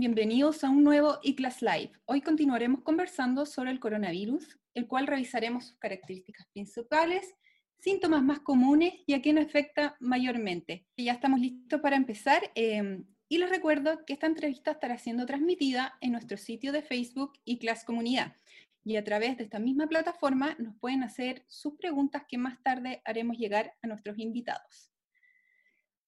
bienvenidos 0.00 0.64
a 0.64 0.70
un 0.70 0.82
nuevo 0.82 1.18
eClass 1.22 1.60
Live. 1.60 1.92
Hoy 2.06 2.22
continuaremos 2.22 2.80
conversando 2.80 3.44
sobre 3.44 3.70
el 3.70 3.80
coronavirus, 3.80 4.58
el 4.72 4.88
cual 4.88 5.06
revisaremos 5.06 5.66
sus 5.66 5.76
características 5.76 6.46
principales, 6.54 7.34
síntomas 7.80 8.22
más 8.22 8.40
comunes 8.40 8.94
y 9.04 9.12
a 9.12 9.20
quién 9.20 9.36
afecta 9.36 9.98
mayormente. 10.00 10.86
Ya 10.96 11.12
estamos 11.12 11.38
listos 11.38 11.82
para 11.82 11.96
empezar 11.96 12.50
em, 12.54 13.04
y 13.28 13.36
les 13.36 13.50
recuerdo 13.50 14.06
que 14.06 14.14
esta 14.14 14.26
entrevista 14.26 14.70
estará 14.70 14.96
siendo 14.96 15.26
transmitida 15.26 15.98
en 16.00 16.12
nuestro 16.12 16.38
sitio 16.38 16.72
de 16.72 16.80
Facebook 16.80 17.34
eClass 17.44 17.84
Comunidad 17.84 18.36
y 18.82 18.96
a 18.96 19.04
través 19.04 19.36
de 19.36 19.44
esta 19.44 19.58
misma 19.58 19.86
plataforma 19.86 20.56
nos 20.58 20.76
pueden 20.76 21.02
hacer 21.02 21.44
sus 21.46 21.74
preguntas 21.74 22.22
que 22.26 22.38
más 22.38 22.62
tarde 22.62 23.02
haremos 23.04 23.36
llegar 23.36 23.74
a 23.82 23.86
nuestros 23.86 24.18
invitados. 24.18 24.89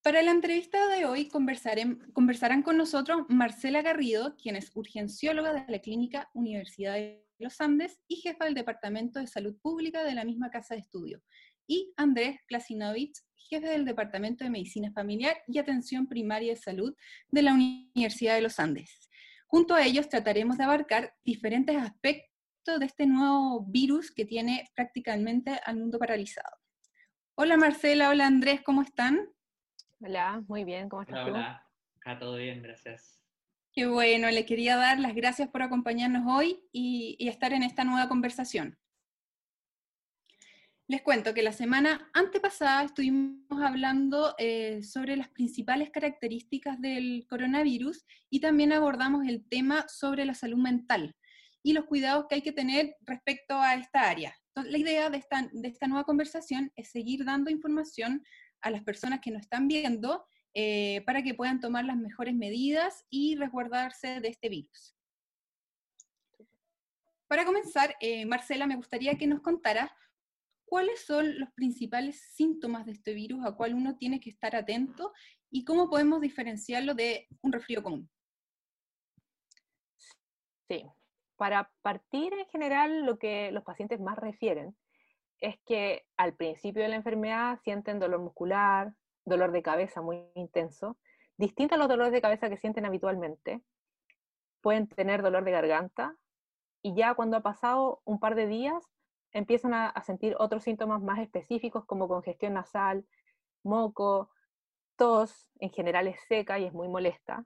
Para 0.03 0.21
la 0.23 0.32
entrevista 0.32 0.89
de 0.89 1.05
hoy 1.05 1.29
conversarán 1.29 2.62
con 2.64 2.77
nosotros 2.77 3.23
Marcela 3.29 3.82
Garrido, 3.82 4.36
quien 4.36 4.57
es 4.57 4.73
urgencióloga 4.75 5.53
de 5.53 5.64
la 5.71 5.79
Clínica 5.79 6.29
Universidad 6.35 6.95
de 6.95 7.25
los 7.39 7.61
Andes 7.61 8.00
y 8.09 8.17
jefa 8.17 8.46
del 8.46 8.54
Departamento 8.54 9.21
de 9.21 9.29
Salud 9.29 9.57
Pública 9.62 10.03
de 10.03 10.17
la 10.17 10.25
misma 10.25 10.50
casa 10.50 10.75
de 10.75 10.81
estudio, 10.81 11.23
y 11.68 11.95
Andrés 11.96 12.40
Klasinovich, 12.49 13.17
jefe 13.36 13.68
del 13.68 13.85
Departamento 13.85 14.43
de 14.43 14.50
Medicina 14.50 14.90
Familiar 14.90 15.36
y 15.46 15.59
Atención 15.59 16.09
Primaria 16.09 16.54
de 16.54 16.61
Salud 16.61 16.96
de 17.29 17.43
la 17.43 17.54
Universidad 17.54 18.34
de 18.34 18.43
los 18.43 18.59
Andes. 18.59 19.09
Junto 19.46 19.73
a 19.73 19.87
ellos 19.87 20.09
trataremos 20.09 20.59
de 20.59 20.64
abarcar 20.64 21.14
diferentes 21.23 21.76
aspectos 21.76 22.81
de 22.81 22.87
este 22.87 23.07
nuevo 23.07 23.64
virus 23.68 24.11
que 24.11 24.25
tiene 24.25 24.68
prácticamente 24.75 25.61
al 25.64 25.76
mundo 25.76 26.00
paralizado. 26.00 26.57
Hola 27.37 27.57
Marcela, 27.57 28.11
hola 28.11 28.26
Andrés, 28.26 28.62
¿cómo 28.62 28.82
están? 28.82 29.29
Hola, 30.04 30.42
muy 30.48 30.64
bien, 30.64 30.88
¿cómo 30.88 31.02
estás 31.02 31.20
hola, 31.20 31.30
Hola, 31.30 31.70
acá 32.00 32.19
todo 32.19 32.34
bien, 32.34 32.61
gracias. 32.61 33.22
Qué 33.72 33.86
bueno, 33.86 34.28
le 34.30 34.44
quería 34.44 34.77
dar 34.77 34.98
las 34.98 35.14
gracias 35.14 35.48
por 35.48 35.62
acompañarnos 35.62 36.25
hoy 36.27 36.61
y, 36.72 37.16
estar 37.20 37.52
en 37.52 37.62
esta 37.62 37.84
nueva 37.84 38.09
conversación. 38.09 38.77
Les 40.89 41.03
cuento 41.03 41.33
que 41.34 41.42
la 41.42 41.53
semana 41.53 42.11
antepasada 42.14 42.83
estuvimos 42.83 43.62
hablando 43.62 44.34
eh, 44.39 44.83
sobre 44.83 45.17
las 45.17 45.28
principales 45.28 45.91
características 45.91 46.81
del 46.81 47.25
coronavirus 47.28 48.05
y 48.28 48.41
también 48.41 48.72
abordamos 48.72 49.25
el 49.28 49.48
tema 49.48 49.87
sobre 49.87 50.25
la 50.25 50.34
salud 50.34 50.59
mental 50.59 51.14
y 51.62 51.75
los 51.75 51.84
cuidados 51.84 52.27
que 52.28 52.34
hay 52.34 52.42
que 52.42 52.50
tener 52.50 52.97
respecto 53.03 53.55
a 53.61 53.77
esta 53.77 54.11
área. 54.11 54.34
la 54.56 54.78
idea 54.78 55.11
de 55.11 55.19
esta, 55.19 55.48
de 55.53 55.69
esta 55.69 55.87
nueva 55.87 56.05
conversación 56.05 56.72
es 56.75 56.91
seguir 56.91 57.25
dando 57.25 57.50
información 57.50 58.25
a 58.63 58.71
las 58.71 58.83
personas 58.83 59.21
que 59.21 59.31
nos 59.31 59.43
están 59.43 59.69
viendo 59.69 60.25
eh, 60.55 61.03
para 61.07 61.23
que 61.23 61.35
puedan 61.35 61.61
tomar 61.61 61.85
las 61.85 61.97
mejores 61.97 62.35
medidas 62.35 63.05
y 63.11 63.37
resguardarse 63.37 64.21
de 64.21 64.29
este 64.29 64.49
virus. 64.49 64.97
Para 67.27 67.45
comenzar, 67.45 67.97
eh, 68.01 68.27
Marcela, 68.27 68.67
me 68.67 68.77
gustaría 68.77 69.17
que 69.17 69.27
nos 69.27 69.41
contara 69.41 69.97
cuáles 70.67 71.05
son 71.05 71.39
los 71.39 71.51
principales 71.53 72.21
síntomas 72.35 72.85
de 72.85 72.93
este 72.93 73.15
virus 73.15 73.45
a 73.45 73.53
cual 73.53 73.75
uno 73.75 73.97
tiene 73.97 74.21
que 74.21 74.31
estar 74.31 74.55
atento 74.55 75.13
y 75.51 75.65
cómo 75.65 75.89
podemos 75.89 76.21
diferenciarlo 76.21 76.95
de 76.95 77.29
un 77.41 77.53
resfrío 77.53 77.83
común. 77.83 78.11
Sí, 80.69 80.85
para 81.37 81.73
partir 81.83 82.33
en 82.35 82.47
general 82.47 83.05
lo 83.05 83.19
que 83.19 83.51
los 83.53 83.65
pacientes 83.65 84.01
más 84.01 84.17
refieren 84.17 84.77
es 85.43 85.59
que 85.67 86.07
al 86.17 86.35
principio 86.35 86.83
de 86.83 86.89
la 86.89 86.97
enfermedad 86.97 87.59
sienten 87.65 87.98
dolor 87.98 88.21
muscular, 88.21 88.95
dolor 89.25 89.51
de 89.51 89.62
cabeza 89.62 90.01
muy 90.01 90.25
intenso, 90.37 90.97
distinto 91.37 91.75
a 91.75 91.79
los 91.79 91.89
dolores 91.89 92.12
de 92.12 92.23
cabeza 92.23 92.49
que 92.49 92.57
sienten 92.57 92.87
habitualmente. 92.87 93.61
Pueden 94.61 94.89
tener 94.89 95.21
dolor 95.21 95.45
de 95.45 95.51
garganta 95.51 96.17
y 96.81 96.95
ya 96.95 97.15
cuando 97.15 97.37
ha 97.37 97.41
pasado 97.41 98.01
un 98.05 98.21
par 98.21 98.37
de 98.37 98.47
días 98.47 98.84
empiezan 99.33 99.75
a, 99.75 99.93
sentir 100.05 100.37
otros 100.39 100.62
síntomas 100.62 101.03
más 101.03 101.19
específicos 101.19 101.84
como 101.87 102.06
congestión 102.06 102.55
nasal, 102.55 103.05
moco, 103.65 104.31
tos, 104.97 105.50
en 105.59 105.71
general 105.71 106.06
es 106.06 106.21
seca 106.28 106.61
y 106.61 106.66
es 106.66 106.72
muy 106.72 106.89
molesta. 106.89 107.45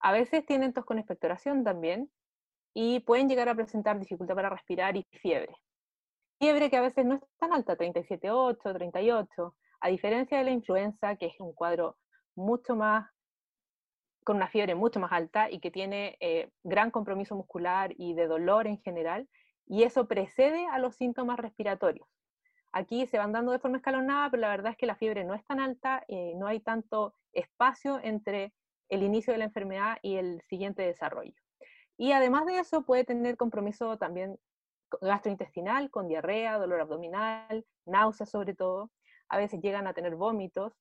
A 0.00 0.12
veces 0.12 0.46
tienen 0.46 0.72
tos 0.72 0.86
con 0.86 0.98
expectoración 0.98 1.62
también 1.62 2.10
y 2.72 3.00
pueden 3.00 3.28
llegar 3.28 3.50
a 3.50 3.54
presentar 3.54 3.98
dificultad 3.98 4.34
para 4.34 4.48
respirar 4.48 4.96
y 4.96 5.06
fiebre 5.20 5.54
fiebre 6.38 6.70
que 6.70 6.76
a 6.76 6.82
veces 6.82 7.04
no 7.04 7.16
es 7.16 7.20
tan 7.38 7.52
alta, 7.52 7.76
37,8, 7.76 8.74
38, 8.74 9.54
a 9.80 9.88
diferencia 9.88 10.38
de 10.38 10.44
la 10.44 10.50
influenza, 10.50 11.16
que 11.16 11.26
es 11.26 11.34
un 11.40 11.52
cuadro 11.52 11.96
mucho 12.34 12.76
más, 12.76 13.10
con 14.24 14.36
una 14.36 14.48
fiebre 14.48 14.74
mucho 14.74 15.00
más 15.00 15.12
alta 15.12 15.50
y 15.50 15.58
que 15.58 15.70
tiene 15.70 16.16
eh, 16.20 16.50
gran 16.62 16.90
compromiso 16.90 17.34
muscular 17.34 17.94
y 17.96 18.14
de 18.14 18.26
dolor 18.26 18.66
en 18.66 18.80
general, 18.82 19.28
y 19.66 19.82
eso 19.82 20.06
precede 20.06 20.66
a 20.66 20.78
los 20.78 20.96
síntomas 20.96 21.38
respiratorios. 21.38 22.06
Aquí 22.72 23.06
se 23.06 23.18
van 23.18 23.32
dando 23.32 23.52
de 23.52 23.58
forma 23.58 23.78
escalonada, 23.78 24.30
pero 24.30 24.42
la 24.42 24.50
verdad 24.50 24.72
es 24.72 24.78
que 24.78 24.86
la 24.86 24.96
fiebre 24.96 25.24
no 25.24 25.34
es 25.34 25.44
tan 25.44 25.60
alta, 25.60 26.04
y 26.06 26.34
no 26.34 26.46
hay 26.46 26.60
tanto 26.60 27.14
espacio 27.32 27.98
entre 28.02 28.52
el 28.88 29.02
inicio 29.02 29.32
de 29.32 29.38
la 29.38 29.46
enfermedad 29.46 29.98
y 30.02 30.16
el 30.16 30.42
siguiente 30.48 30.82
desarrollo. 30.82 31.34
Y 31.96 32.12
además 32.12 32.46
de 32.46 32.58
eso 32.58 32.82
puede 32.82 33.04
tener 33.04 33.36
compromiso 33.36 33.98
también 33.98 34.38
gastrointestinal, 35.00 35.90
con 35.90 36.08
diarrea, 36.08 36.58
dolor 36.58 36.80
abdominal, 36.80 37.66
náuseas 37.86 38.30
sobre 38.30 38.54
todo. 38.54 38.90
A 39.28 39.36
veces 39.36 39.60
llegan 39.60 39.86
a 39.86 39.94
tener 39.94 40.16
vómitos. 40.16 40.72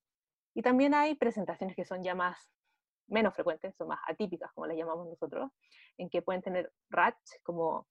Y 0.53 0.61
también 0.61 0.93
hay 0.93 1.15
presentaciones 1.15 1.75
que 1.75 1.85
son 1.85 2.03
ya 2.03 2.15
más, 2.15 2.37
menos 3.07 3.33
frecuentes, 3.33 3.75
son 3.75 3.89
más 3.89 3.99
atípicas, 4.07 4.51
como 4.53 4.67
las 4.67 4.77
llamamos 4.77 5.07
nosotros, 5.07 5.51
en 5.97 6.09
que 6.09 6.21
pueden 6.21 6.41
tener 6.41 6.71
RATS, 6.89 7.39
como 7.43 7.87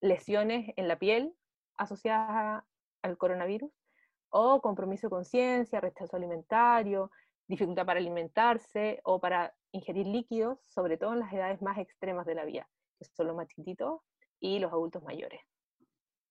lesiones 0.00 0.72
en 0.76 0.88
la 0.88 0.98
piel 0.98 1.34
asociadas 1.76 2.64
al 3.02 3.18
coronavirus, 3.18 3.70
o 4.30 4.60
compromiso 4.60 5.06
de 5.06 5.10
conciencia, 5.10 5.80
rechazo 5.80 6.16
alimentario, 6.16 7.10
dificultad 7.46 7.86
para 7.86 8.00
alimentarse 8.00 9.00
o 9.04 9.20
para 9.20 9.54
ingerir 9.72 10.06
líquidos, 10.06 10.60
sobre 10.62 10.96
todo 10.96 11.12
en 11.12 11.20
las 11.20 11.32
edades 11.32 11.60
más 11.62 11.78
extremas 11.78 12.26
de 12.26 12.34
la 12.34 12.44
vida, 12.44 12.68
que 12.98 13.04
son 13.04 13.26
los 13.28 13.36
más 13.36 13.46
chiquititos 13.48 14.00
y 14.42 14.58
los 14.58 14.72
adultos 14.72 15.02
mayores. 15.04 15.40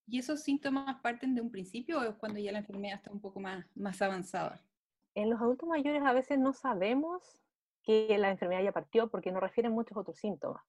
¿Y 0.05 0.19
esos 0.19 0.41
síntomas 0.41 0.99
parten 1.01 1.33
de 1.33 1.41
un 1.41 1.49
principio 1.49 1.99
o 1.99 2.03
es 2.03 2.15
cuando 2.17 2.39
ya 2.39 2.51
la 2.51 2.59
enfermedad 2.59 2.97
está 2.97 3.11
un 3.11 3.21
poco 3.21 3.39
más, 3.39 3.65
más 3.75 4.01
avanzada? 4.01 4.61
En 5.15 5.29
los 5.29 5.39
adultos 5.39 5.67
mayores 5.67 6.03
a 6.03 6.11
veces 6.11 6.37
no 6.37 6.53
sabemos 6.53 7.41
que 7.83 8.17
la 8.17 8.29
enfermedad 8.29 8.63
ya 8.63 8.73
partió 8.73 9.09
porque 9.09 9.31
nos 9.31 9.41
refieren 9.41 9.71
muchos 9.71 9.97
otros 9.97 10.17
síntomas. 10.17 10.61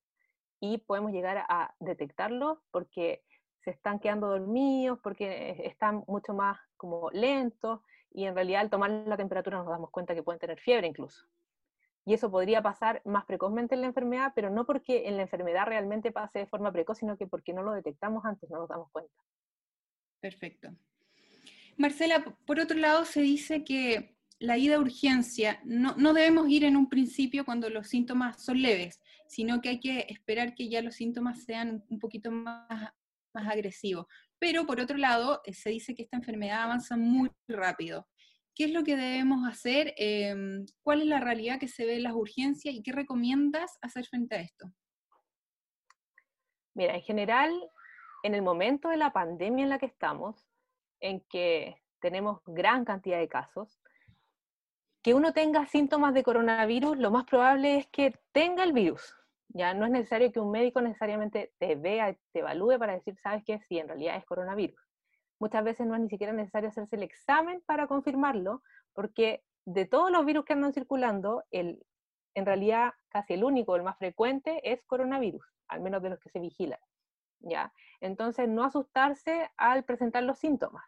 Y 0.60 0.78
podemos 0.78 1.10
llegar 1.10 1.44
a 1.48 1.75
detectarlos 1.80 2.58
porque 2.70 3.25
se 3.64 3.70
están 3.70 3.98
quedando 3.98 4.28
dormidos, 4.28 5.00
porque 5.03 5.62
están 5.64 6.04
mucho 6.06 6.34
más 6.34 6.59
como 6.76 7.10
lentos 7.10 7.80
y 8.12 8.26
en 8.26 8.36
realidad 8.36 8.60
al 8.60 8.70
tomar 8.70 8.91
la 8.91 9.16
temperatura 9.16 9.59
nos 9.59 9.69
damos 9.69 9.91
cuenta 9.91 10.14
que 10.14 10.22
pueden 10.22 10.38
tener 10.38 10.60
fiebre 10.60 10.86
incluso. 10.86 11.26
Y 12.05 12.15
eso 12.15 12.31
podría 12.31 12.63
pasar 12.63 13.01
más 13.05 13.25
precozmente 13.25 13.75
en 13.75 13.83
la 13.83 13.87
enfermedad, 13.87 14.33
pero 14.35 14.51
no 14.51 14.67
porque 14.67 15.09
en 15.09 15.17
la 15.17 15.23
enfermedad 15.23 15.67
realmente 15.67 16.11
pase 16.11 16.41
de 16.41 16.47
forma 16.47 16.73
precoz, 16.73 16.99
sino 16.99 17.17
que 17.17 17.27
porque 17.27 17.53
no 17.53 17.63
lo 17.63 17.73
detectamos 17.73 18.25
antes, 18.25 18.51
no 18.51 18.59
nos 18.59 18.69
damos 18.69 18.91
cuenta. 18.91 19.13
Perfecto. 20.21 20.71
Marcela, 21.77 22.25
por 22.47 22.61
otro 22.61 22.77
lado, 22.77 23.05
se 23.05 23.21
dice 23.21 23.65
que 23.65 24.17
la 24.39 24.59
ida 24.59 24.77
a 24.77 24.81
urgencia 24.81 25.61
no, 25.65 25.95
no, 25.97 26.13
debemos 26.13 26.49
ir 26.49 26.65
en 26.65 26.77
un 26.77 26.89
principio 26.89 27.45
cuando 27.45 27.71
los 27.71 27.89
síntomas 27.89 28.45
son 28.45 28.61
leves, 28.61 29.01
sino 29.29 29.61
que 29.61 29.69
hay 29.69 29.81
que 29.81 30.07
esperar 30.09 30.55
que 30.55 30.69
ya 30.69 30.83
los 30.83 30.97
síntomas 30.97 31.45
sean 31.45 31.84
un 31.89 31.99
poquito 31.99 32.31
más, 32.31 32.93
más 33.33 33.49
agresivos. 33.49 34.07
Pero 34.39 34.67
por 34.67 34.81
otro 34.81 34.97
lado, 34.97 35.41
eh, 35.45 35.55
se 35.55 35.71
dice 35.71 35.95
que 35.95 36.03
esta 36.03 36.17
enfermedad 36.17 36.63
avanza 36.63 36.97
muy 36.97 37.31
rápido. 37.47 38.09
¿Qué 38.55 38.65
es 38.65 38.73
lo 38.73 38.85
que 38.85 38.97
debemos 38.97 39.49
hacer? 39.49 39.95
Em, 39.97 40.67
¿Cuál 40.83 41.03
es 41.03 41.07
la 41.07 41.21
realidad 41.21 41.59
que 41.59 41.69
se 41.69 41.87
ve 41.87 41.97
en 41.97 42.03
las 42.03 42.13
urgencias 42.13 42.75
y 42.75 42.83
qué 42.83 42.93
recomiendas 42.93 43.79
hacer 43.81 44.05
frente 44.07 44.37
a 44.37 44.41
esto? 44.41 44.71
Mira, 46.75 46.95
en 46.95 47.03
general, 47.03 47.51
en 48.22 48.34
el 48.34 48.43
momento 48.43 48.91
de 48.91 48.99
la 48.99 49.13
pandemia 49.13 49.65
en 49.65 49.71
la 49.71 49.78
que 49.78 49.87
estamos, 49.87 50.47
en 51.01 51.21
que 51.31 51.77
tenemos 52.01 52.41
gran 52.47 52.84
cantidad 52.84 53.19
de 53.19 53.28
casos, 53.28 53.81
que 55.03 55.15
uno 55.15 55.33
tenga 55.33 55.66
síntomas 55.66 56.13
de 56.15 56.22
coronavirus, 56.22 56.98
lo 56.98 57.10
más 57.10 57.25
probable 57.25 57.78
es 57.78 57.87
que 57.89 58.15
tenga 58.33 58.65
el 58.65 58.72
virus. 58.72 59.16
Ya 59.48 59.75
no 59.75 59.87
es 59.87 59.93
necesario 59.93 60.31
que 60.31 60.41
un 60.41 60.51
médico 60.51 60.81
necesariamente 60.81 61.53
te 61.59 61.75
vea, 61.75 62.16
te 62.33 62.41
evalúe 62.41 62.78
para 62.78 62.95
decir, 62.95 63.16
sabes 63.22 63.43
qué, 63.45 63.60
si 63.69 63.78
en 63.78 63.89
realidad 63.89 64.16
es 64.16 64.25
coronavirus 64.25 64.82
muchas 65.42 65.65
veces 65.65 65.89
no 65.89 65.97
es 65.97 66.00
ni 66.00 66.09
siquiera 66.09 66.33
necesario 66.33 66.68
hacerse 66.68 66.94
el 66.94 67.03
examen 67.03 67.60
para 67.66 67.89
confirmarlo, 67.89 68.62
porque 68.92 69.42
de 69.65 69.86
todos 69.86 70.12
los 70.12 70.24
virus 70.24 70.44
que 70.44 70.53
andan 70.53 70.72
circulando, 70.72 71.42
el, 71.50 71.84
en 72.34 72.47
realidad 72.47 72.92
casi 73.09 73.34
el 73.34 73.42
único, 73.42 73.74
el 73.74 73.83
más 73.83 73.98
frecuente, 73.98 74.60
es 74.72 74.84
coronavirus, 74.84 75.44
al 75.66 75.80
menos 75.80 76.00
de 76.00 76.10
los 76.10 76.21
que 76.21 76.30
se 76.30 76.39
vigilan. 76.39 76.78
¿ya? 77.41 77.72
Entonces, 78.00 78.48
no 78.48 78.62
asustarse 78.62 79.50
al 79.56 79.83
presentar 79.83 80.22
los 80.22 80.39
síntomas. 80.39 80.84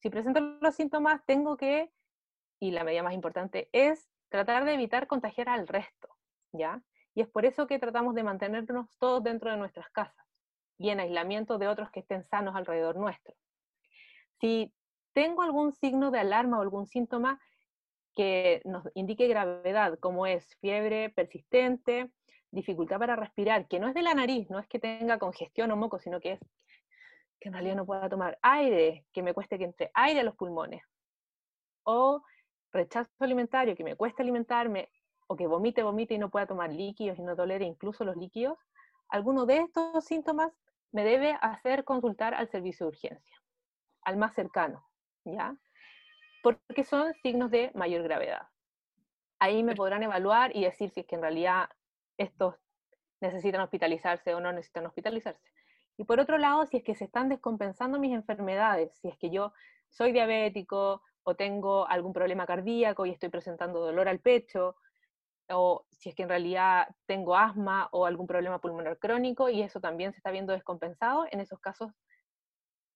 Si 0.00 0.10
presento 0.10 0.40
los 0.40 0.74
síntomas, 0.74 1.24
tengo 1.24 1.56
que, 1.56 1.92
y 2.58 2.72
la 2.72 2.82
medida 2.82 3.04
más 3.04 3.14
importante 3.14 3.68
es 3.70 4.10
tratar 4.30 4.64
de 4.64 4.74
evitar 4.74 5.06
contagiar 5.06 5.48
al 5.48 5.68
resto, 5.68 6.08
¿ya? 6.50 6.82
Y 7.14 7.20
es 7.20 7.28
por 7.28 7.46
eso 7.46 7.68
que 7.68 7.78
tratamos 7.78 8.16
de 8.16 8.24
mantenernos 8.24 8.98
todos 8.98 9.22
dentro 9.22 9.48
de 9.52 9.58
nuestras 9.58 9.88
casas 9.90 10.26
y 10.76 10.90
en 10.90 10.98
aislamiento 10.98 11.56
de 11.56 11.68
otros 11.68 11.92
que 11.92 12.00
estén 12.00 12.24
sanos 12.24 12.56
alrededor 12.56 12.96
nuestro. 12.96 13.36
Si 14.40 14.72
tengo 15.12 15.42
algún 15.42 15.72
signo 15.72 16.10
de 16.10 16.20
alarma 16.20 16.58
o 16.58 16.62
algún 16.62 16.86
síntoma 16.86 17.40
que 18.14 18.62
nos 18.64 18.84
indique 18.94 19.28
gravedad, 19.28 19.98
como 19.98 20.26
es 20.26 20.56
fiebre 20.56 21.10
persistente, 21.10 22.10
dificultad 22.50 22.98
para 22.98 23.16
respirar, 23.16 23.68
que 23.68 23.78
no 23.78 23.88
es 23.88 23.94
de 23.94 24.02
la 24.02 24.14
nariz, 24.14 24.48
no 24.50 24.58
es 24.58 24.66
que 24.66 24.78
tenga 24.78 25.18
congestión 25.18 25.70
o 25.70 25.76
moco, 25.76 25.98
sino 25.98 26.20
que 26.20 26.32
es 26.32 26.40
que 27.38 27.48
en 27.48 27.52
realidad 27.52 27.76
no 27.76 27.86
pueda 27.86 28.08
tomar 28.08 28.38
aire, 28.42 29.04
que 29.12 29.22
me 29.22 29.34
cueste 29.34 29.58
que 29.58 29.64
entre 29.64 29.90
aire 29.94 30.20
a 30.20 30.24
los 30.24 30.34
pulmones, 30.34 30.82
o 31.84 32.22
rechazo 32.72 33.10
alimentario, 33.20 33.76
que 33.76 33.84
me 33.84 33.96
cueste 33.96 34.22
alimentarme, 34.22 34.90
o 35.26 35.36
que 35.36 35.46
vomite, 35.46 35.82
vomite 35.82 36.14
y 36.14 36.18
no 36.18 36.30
pueda 36.30 36.46
tomar 36.46 36.72
líquidos 36.72 37.18
y 37.18 37.22
no 37.22 37.36
tolere 37.36 37.64
incluso 37.64 38.04
los 38.04 38.16
líquidos, 38.16 38.58
alguno 39.08 39.44
de 39.44 39.58
estos 39.58 40.04
síntomas 40.04 40.52
me 40.92 41.04
debe 41.04 41.36
hacer 41.40 41.84
consultar 41.84 42.34
al 42.34 42.48
servicio 42.48 42.86
de 42.86 42.90
urgencia, 42.90 43.42
al 44.06 44.16
más 44.16 44.34
cercano. 44.34 44.86
¿ya? 45.26 45.56
Porque 46.42 46.84
son 46.84 47.12
signos 47.22 47.50
de 47.50 47.70
mayor 47.74 48.02
gravedad. 48.02 48.48
Ahí 49.38 49.62
me 49.62 49.74
podrán 49.74 50.02
evaluar 50.02 50.56
y 50.56 50.64
decir 50.64 50.90
si 50.90 51.00
es 51.00 51.06
que 51.06 51.16
en 51.16 51.22
realidad 51.22 51.68
estos 52.16 52.54
necesitan 53.20 53.60
hospitalizarse 53.60 54.34
o 54.34 54.40
no 54.40 54.52
necesitan 54.52 54.86
hospitalizarse. 54.86 55.50
Y 55.98 56.04
por 56.04 56.20
otro 56.20 56.38
lado, 56.38 56.64
si 56.66 56.78
es 56.78 56.84
que 56.84 56.94
se 56.94 57.04
están 57.04 57.28
descompensando 57.28 57.98
mis 57.98 58.12
enfermedades, 58.12 58.94
si 59.00 59.08
es 59.08 59.18
que 59.18 59.30
yo 59.30 59.52
soy 59.90 60.12
diabético 60.12 61.02
o 61.24 61.34
tengo 61.34 61.88
algún 61.88 62.12
problema 62.12 62.46
cardíaco 62.46 63.06
y 63.06 63.10
estoy 63.10 63.28
presentando 63.28 63.80
dolor 63.80 64.08
al 64.08 64.20
pecho, 64.20 64.76
o 65.48 65.84
si 65.90 66.10
es 66.10 66.14
que 66.14 66.22
en 66.22 66.28
realidad 66.28 66.88
tengo 67.06 67.36
asma 67.36 67.88
o 67.92 68.06
algún 68.06 68.26
problema 68.26 68.60
pulmonar 68.60 68.98
crónico 68.98 69.48
y 69.48 69.62
eso 69.62 69.80
también 69.80 70.12
se 70.12 70.18
está 70.18 70.30
viendo 70.30 70.52
descompensado, 70.52 71.26
en 71.30 71.40
esos 71.40 71.58
casos 71.60 71.92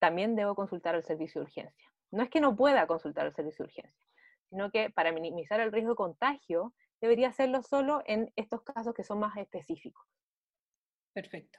también 0.00 0.34
debo 0.34 0.56
consultar 0.56 0.96
al 0.96 1.04
servicio 1.04 1.40
de 1.40 1.44
urgencia. 1.46 1.88
No 2.10 2.24
es 2.24 2.30
que 2.30 2.40
no 2.40 2.56
pueda 2.56 2.86
consultar 2.88 3.26
al 3.26 3.34
servicio 3.34 3.64
de 3.64 3.68
urgencia, 3.68 4.06
sino 4.48 4.70
que 4.72 4.90
para 4.90 5.12
minimizar 5.12 5.60
el 5.60 5.70
riesgo 5.70 5.90
de 5.90 5.96
contagio, 5.96 6.74
debería 7.00 7.28
hacerlo 7.28 7.62
solo 7.62 8.02
en 8.06 8.32
estos 8.36 8.62
casos 8.62 8.94
que 8.94 9.04
son 9.04 9.20
más 9.20 9.36
específicos. 9.36 10.04
Perfecto. 11.12 11.58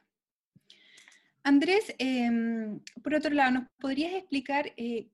Andrés, 1.44 1.96
em, 1.98 2.80
por 3.04 3.16
otro 3.16 3.32
lado, 3.32 3.52
¿nos 3.52 3.70
podrías 3.80 4.14
explicar 4.14 4.74
eh, 4.78 5.10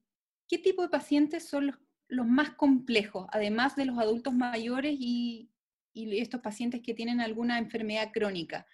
qué 0.48 0.58
tipo 0.58 0.82
de 0.82 0.90
pacientes 0.90 1.48
son 1.48 1.68
los, 2.10 2.28
más 2.28 2.52
complejos, 2.52 3.28
además 3.32 3.76
de 3.76 3.86
los 3.86 3.98
adultos 3.98 4.34
mayores 4.34 4.96
y, 5.00 5.50
estos 5.94 6.42
pacientes 6.42 6.82
que 6.84 6.94
tienen 6.94 7.22
alguna 7.22 7.58
enfermedad 7.58 8.12
crónica? 8.14 8.68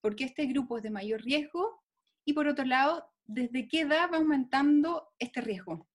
¿Por 0.00 0.16
qué 0.16 0.24
este 0.24 0.46
grupo 0.46 0.78
es 0.78 0.82
de 0.82 0.90
mayor 0.90 1.20
riesgo? 1.20 1.82
Y 2.24 2.32
por 2.32 2.46
otro 2.46 2.64
lado, 2.64 3.10
¿desde 3.30 3.68
qué 3.68 3.82
edad 3.82 4.10
va 4.12 4.18
aumentando 4.18 5.12
este 5.18 5.40
riesgo? 5.40 5.86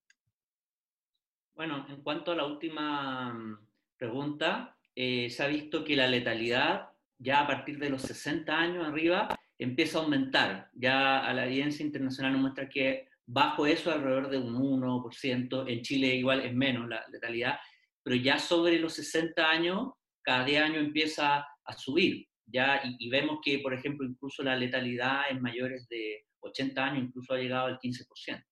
Bueno, 1.54 1.86
en 1.90 2.02
cuanto 2.02 2.32
a 2.32 2.36
la 2.36 2.46
última 2.46 3.34
mm, 3.34 3.68
pregunta, 3.98 4.78
eh, 4.96 5.30
se 5.30 5.44
ha 5.44 5.48
visto 5.48 5.84
que 5.84 5.96
la 5.96 6.08
letalidad 6.08 6.90
ya 7.18 7.42
a 7.42 7.48
partir 7.48 7.78
de 7.78 7.90
los 7.90 8.02
60 8.04 8.58
años 8.58 8.88
arriba 8.88 9.28
empieza 9.58 10.00
a 10.00 10.04
aumentar. 10.04 10.70
Ya 10.74 11.32
la 11.34 11.46
evidencia 11.46 11.86
internacional 11.86 12.34
nos 12.34 12.42
muestra 12.42 12.70
que 12.70 13.08
bajo 13.26 13.66
eso 13.66 13.92
alrededor 13.92 14.30
de 14.30 14.38
un 14.38 14.56
1%, 14.56 15.66
en 15.68 15.82
Chile 15.82 16.16
igual 16.16 16.42
es 16.42 16.54
menos 16.54 16.88
la 16.88 17.06
letalidad, 17.10 17.58
pero 18.04 18.16
ya 18.16 18.38
sobre 18.38 18.80
los 18.80 18.94
60 18.94 19.50
años, 19.50 19.94
cada 20.22 20.46
10 20.46 20.62
años 20.62 20.84
empieza 20.86 21.48
a 21.64 21.74
subir. 21.74 22.28
Ya, 22.48 22.82
y, 22.84 22.96
y, 23.00 23.10
vemos 23.10 23.40
que, 23.44 23.60
por 23.60 23.74
ejemplo, 23.74 24.06
incluso 24.08 24.44
la 24.44 24.56
letalidad 24.56 25.24
en 25.30 25.42
mayores 25.42 25.88
de 25.90 26.26
80 26.46 26.86
años 26.86 27.04
incluso 27.06 27.34
ha 27.34 27.38
llegado 27.38 27.68
al 27.68 27.80
15%. 27.80 28.44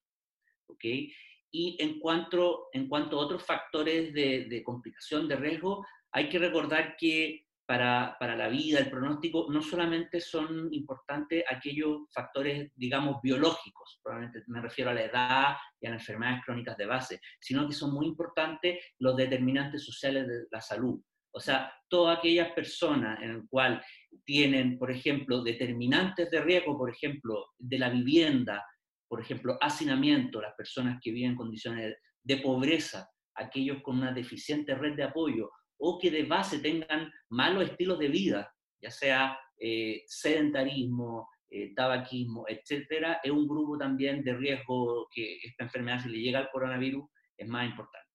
¿okay? 0.68 1.14
Y 1.52 1.78
en 1.80 2.00
cuanto, 2.00 2.70
en 2.74 2.88
cuanto 2.88 3.18
a 3.18 3.24
otros 3.24 3.46
factores 3.46 4.14
de, 4.14 4.64
complicación, 4.66 5.28
de 5.28 5.36
riesgo, 5.36 5.86
hay 6.12 6.30
que 6.30 6.40
recordar 6.40 6.96
que 6.98 7.46
para, 7.66 8.18
para, 8.20 8.36
la 8.36 8.50
vida, 8.50 8.80
el 8.80 8.90
pronóstico, 8.90 9.48
no 9.50 9.62
solamente 9.62 10.20
son 10.20 10.74
importantes 10.74 11.46
aquellos 11.50 12.02
factores, 12.14 12.72
digamos, 12.76 13.22
biológicos, 13.22 14.00
probablemente 14.04 14.44
me 14.48 14.62
refiero 14.62 14.90
a 14.92 14.94
la 14.94 15.04
edad 15.04 15.56
y 15.80 15.88
a 15.88 15.92
las 15.92 16.02
enfermedades 16.02 16.44
crónicas 16.44 16.76
de 16.76 16.86
base, 16.86 17.22
sino 17.40 17.68
que 17.68 17.74
son 17.74 17.94
muy 17.94 18.08
importantes 18.08 18.80
los 19.00 19.16
determinantes 19.16 19.86
sociales 19.86 20.28
de 20.28 20.46
la 20.52 20.60
salud. 20.60 21.00
O 21.36 21.40
sea, 21.40 21.74
todas 21.90 22.20
aquellas 22.20 22.52
personas 22.52 23.22
en 23.22 23.38
las 23.38 23.48
cual 23.50 23.84
tienen, 24.24 24.78
por 24.78 24.92
ejemplo, 24.92 25.44
determinantes 25.44 26.30
de 26.30 26.42
riesgo, 26.42 26.78
por 26.78 26.92
ejemplo, 26.92 27.48
de 27.58 27.80
la 27.80 27.90
vivienda, 27.90 28.64
por 29.08 29.20
ejemplo, 29.20 29.58
hacinamiento, 29.60 30.42
las 30.42 30.54
personas 30.56 31.00
que 31.02 31.12
viven 31.12 31.32
en 31.32 31.38
condiciones 31.38 31.96
de 32.24 32.38
pobreza, 32.38 33.10
aquellos 33.36 33.82
con 33.82 33.98
una 33.98 34.12
deficiente 34.12 34.76
red 34.76 34.96
de 34.96 35.04
apoyo 35.04 35.50
o 35.78 36.00
que 36.00 36.12
de 36.12 36.24
base 36.24 36.60
tengan 36.60 37.12
malos 37.30 37.70
estilos 37.70 38.00
de 38.00 38.08
vida, 38.08 38.54
ya 38.82 38.92
sea 38.92 39.38
eh, 39.58 40.04
sedentarismo, 40.06 41.28
eh, 41.50 41.74
tabaquismo, 41.76 42.46
etcétera, 42.48 43.20
es 43.24 43.32
un 43.32 43.48
grupo 43.48 43.78
también 43.78 44.24
de 44.24 44.36
riesgo 44.36 45.08
que 45.14 45.38
esta 45.44 45.66
enfermedad, 45.66 46.02
si 46.02 46.10
le 46.10 46.20
llega 46.20 46.40
al 46.40 46.50
coronavirus, 46.52 47.06
es 47.38 47.48
más 47.48 47.70
importante. 47.70 48.10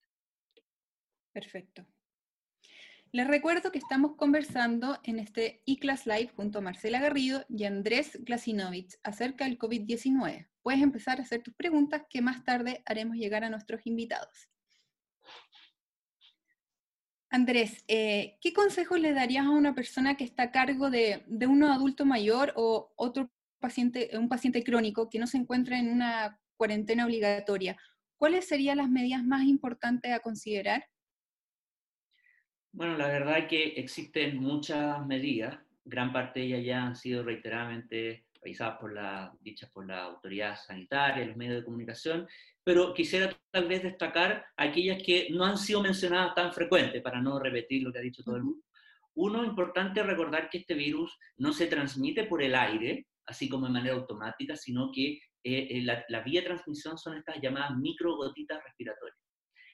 Perfecto. 1.33 1.87
Les 3.11 3.27
recuerdo 3.27 3.73
que 3.73 3.79
estamos 3.79 4.17
conversando 4.17 4.99
en 5.03 5.19
este 5.19 5.63
eClass 5.65 6.07
Live 6.07 6.31
junto 6.37 6.59
a 6.59 6.63
Marcela 6.63 7.01
Garrido 7.01 7.43
y 7.49 7.65
Andrés 7.65 8.19
Glasinovich 8.23 8.99
acerca 9.03 9.47
del 9.47 9.59
COVID-19. 9.59 10.47
Puedes 10.63 10.83
empezar 10.83 11.19
a 11.19 11.23
hacer 11.23 11.43
tus 11.43 11.55
preguntas 11.55 12.03
que 12.11 12.21
más 12.21 12.45
tarde 12.45 12.83
haremos 12.85 13.17
llegar 13.17 13.45
a 13.45 13.51
nuestros 13.51 13.87
invitados. 13.87 14.51
Andrés, 17.31 17.83
eh, 17.89 18.37
¿qué 18.43 18.53
consejos 18.53 19.01
le 19.01 19.15
darías 19.15 19.47
a 19.47 19.51
una 19.51 19.75
persona 19.75 20.17
que 20.19 20.25
está 20.25 20.45
a 20.45 20.51
cargo 20.51 20.91
de, 20.91 21.25
de 21.29 21.47
un 21.47 21.63
adulto 21.63 22.05
mayor 22.05 22.53
o 22.57 22.93
otro 22.97 23.31
paciente, 23.59 24.11
un 24.19 24.29
paciente 24.29 24.63
crónico 24.63 25.09
que 25.09 25.19
no 25.19 25.27
se 25.27 25.39
encuentra 25.39 25.79
en 25.79 25.89
una 25.91 26.39
cuarentena 26.59 27.07
obligatoria? 27.07 27.79
¿Cuáles 28.19 28.47
serían 28.47 28.79
las 28.79 28.91
medidas 28.91 29.25
más 29.25 29.45
importantes 29.45 30.13
a 30.13 30.21
considerar? 30.21 30.85
Bueno, 32.79 32.97
la 32.97 33.09
verdad 33.09 33.39
es 33.39 33.49
que 33.49 33.65
existen 33.71 34.37
muchas 34.37 35.05
medidas, 35.05 35.59
gran 35.85 36.13
parte 36.13 36.39
de 36.39 36.47
ellas 36.47 36.65
ya 36.65 36.83
han 36.85 36.95
sido 36.95 37.25
reiteradamente 37.25 38.27
revisadas 38.41 38.79
por 38.79 38.93
la, 38.93 39.37
dichas 39.41 39.69
por 39.71 39.85
la 39.85 40.05
autoridad 40.05 40.55
sanitaria, 40.55 41.27
los 41.27 41.37
medios 41.37 41.57
de 41.57 41.65
comunicación, 41.65 42.29
pero 42.63 42.95
quisiera 42.95 43.37
tal 43.51 43.67
vez 43.67 43.83
destacar 43.83 44.47
aquellas 44.57 45.03
que 45.03 45.27
no 45.33 45.45
han 45.45 45.59
sido 45.59 45.83
mencionadas 45.83 46.37
tan 46.37 46.53
frecuentes, 46.53 47.03
para 47.03 47.21
no 47.21 47.41
repetir 47.41 47.83
lo 47.83 47.93
que 47.93 47.99
ha 47.99 48.03
dicho 48.03 48.23
todo 48.23 48.37
el 48.37 48.45
mundo. 48.45 48.65
Uno, 49.15 49.45
importante 49.45 50.01
recordar 50.05 50.49
que 50.49 50.59
este 50.59 50.75
virus 50.75 51.19
no 51.37 51.53
se 51.53 51.67
transmite 51.67 52.27
por 52.27 52.45
el 52.45 52.55
aire, 52.55 53.09
así 53.27 53.49
como 53.49 53.67
de 53.67 53.73
manera 53.73 53.97
automática, 53.97 54.55
sino 54.55 54.93
que 54.93 55.15
eh, 55.15 55.67
eh, 55.69 55.83
la, 55.83 56.05
la, 56.11 56.21
vía 56.21 56.43
de 56.43 56.47
transmisión 56.47 56.97
son 56.97 57.17
estas 57.17 57.41
llamadas 57.43 57.77
microgotitas 57.77 58.63
respiratorias. 58.63 59.19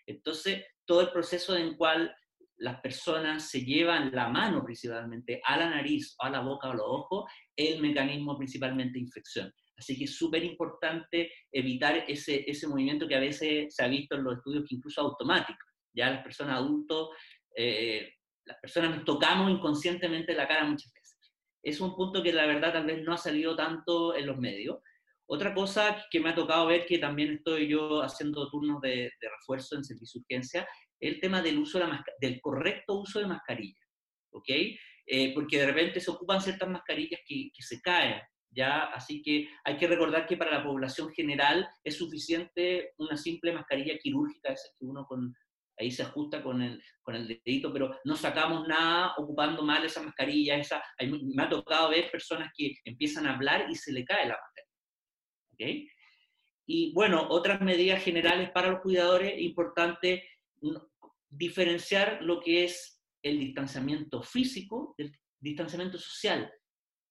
Entonces, 0.06 0.64
todo 0.87 1.02
el 1.02 1.11
proceso 1.11 1.54
en 1.54 1.76
cual 1.76 2.14
las 2.58 2.80
personas 2.80 3.50
se 3.50 3.64
llevan 3.64 4.11
la 4.12 4.28
mano 4.28 4.64
principalmente 4.64 5.40
a 5.44 5.56
la 5.56 5.70
nariz 5.70 6.14
a 6.18 6.30
la 6.30 6.40
boca 6.40 6.68
o 6.68 6.73
a 6.73 6.75
los 6.75 6.87
ojos, 6.87 7.30
el 7.56 7.80
mecanismo 7.80 8.37
principalmente 8.37 8.94
de 8.94 9.04
infección. 9.04 9.52
Así 9.76 9.99
que 9.99 10.04
es 10.04 10.16
súper 10.16 10.44
importante 10.44 11.32
evitar 11.50 12.04
ese, 12.08 12.49
ese 12.49 12.68
movimiento 12.68 13.08
que 13.08 13.16
a 13.16 13.20
veces 13.20 13.75
se 13.75 13.84
ha 13.84 13.88
visto 13.88 14.14
en 14.14 14.25
los 14.25 14.37
estudios 14.37 14.64
que 14.68 14.76
incluso 14.76 15.00
automático. 15.00 15.58
Ya 15.92 16.11
las 16.11 16.23
personas 16.23 16.56
adultos, 16.56 17.11
eh, 17.56 18.14
las 18.44 18.58
personas 18.58 18.96
nos 18.96 19.04
tocamos 19.04 19.50
inconscientemente 19.50 20.34
la 20.34 20.46
cara 20.46 20.64
muchas 20.64 20.92
veces. 20.92 21.18
Es 21.62 21.80
un 21.80 21.94
punto 21.96 22.23
que 22.23 22.32
la 22.32 22.46
verdad 22.46 22.73
tal 22.73 22.87
vez 22.87 23.02
no 23.02 23.14
ha 23.14 23.18
salido 23.18 23.56
tanto 23.56 24.14
en 24.14 24.26
los 24.26 24.38
medios. 24.38 24.78
Otra 25.26 25.54
cosa 25.54 26.04
que 26.11 26.20
me 26.20 26.30
ha 26.30 26.34
tocado 26.34 26.66
ver, 26.66 26.84
que 26.84 26.99
también 26.99 27.37
estoy 27.37 27.68
yo 27.68 28.02
haciendo 28.02 28.50
turnos 28.50 28.80
de, 28.82 29.11
refuerzo 29.20 29.76
en 29.76 29.84
servicio 29.84 30.20
urgencia, 30.20 30.68
el 31.00 31.20
tema 31.20 31.42
del, 31.42 31.58
uso 31.58 31.78
de 31.78 31.86
la 31.86 32.04
del 32.20 32.40
correcto 32.40 33.00
uso 33.00 33.20
de 33.20 33.26
mascarilla, 33.26 33.80
¿ok? 34.32 34.48
Eh, 35.06 35.34
porque 35.34 35.58
de 35.58 35.66
repente 35.66 36.00
se 36.00 36.10
ocupan 36.10 36.40
ciertas 36.40 36.68
mascarillas 36.68 37.20
que, 37.26 37.50
se 37.58 37.80
caen, 37.80 38.22
¿ya? 38.50 38.84
Así 38.84 39.22
que 39.22 39.48
hay 39.64 39.76
que 39.76 39.86
recordar 39.86 40.26
que 40.26 40.36
para 40.36 40.50
la 40.50 40.64
población 40.64 41.12
general 41.12 41.68
es 41.82 41.96
suficiente 41.96 42.92
una 42.98 43.16
simple 43.16 43.52
mascarilla 43.52 43.98
quirúrgica, 43.98 44.52
esa 44.52 44.68
que 44.78 44.86
uno 44.86 45.04
con, 45.06 45.34
ahí 45.78 45.90
se 45.90 46.04
ajusta 46.04 46.42
con 46.42 46.62
el, 46.62 46.82
con 47.02 47.14
el 47.14 47.28
dedito, 47.28 47.72
pero 47.72 47.98
no 48.04 48.16
sacamos 48.16 48.66
nada 48.66 49.14
ocupando 49.18 49.62
mal 49.62 49.84
esa 49.84 50.02
mascarilla, 50.02 50.56
esa, 50.56 50.82
me 51.00 51.42
ha 51.42 51.48
tocado 51.48 51.90
ver 51.90 52.10
personas 52.10 52.50
que 52.56 52.74
empiezan 52.84 53.26
a 53.26 53.34
hablar 53.34 53.66
y 53.70 53.74
se 53.74 53.92
le 53.92 54.04
cae 54.04 54.26
la 54.26 54.38
mascarilla, 54.40 55.84
¿ok? 55.84 55.90
Y 56.66 56.94
bueno, 56.94 57.26
otras 57.28 57.60
medidas 57.60 58.02
generales 58.02 58.50
para 58.50 58.70
los 58.70 58.80
cuidadores, 58.80 59.38
importante 59.38 60.26
diferenciar 61.28 62.18
lo 62.23 62.40
que 62.40 62.64
es 62.64 63.00
el 63.23 63.38
distanciamiento 63.38 64.23
físico 64.23 64.94
del, 64.99 65.12
distanciamiento 65.44 65.99
social, 65.99 66.50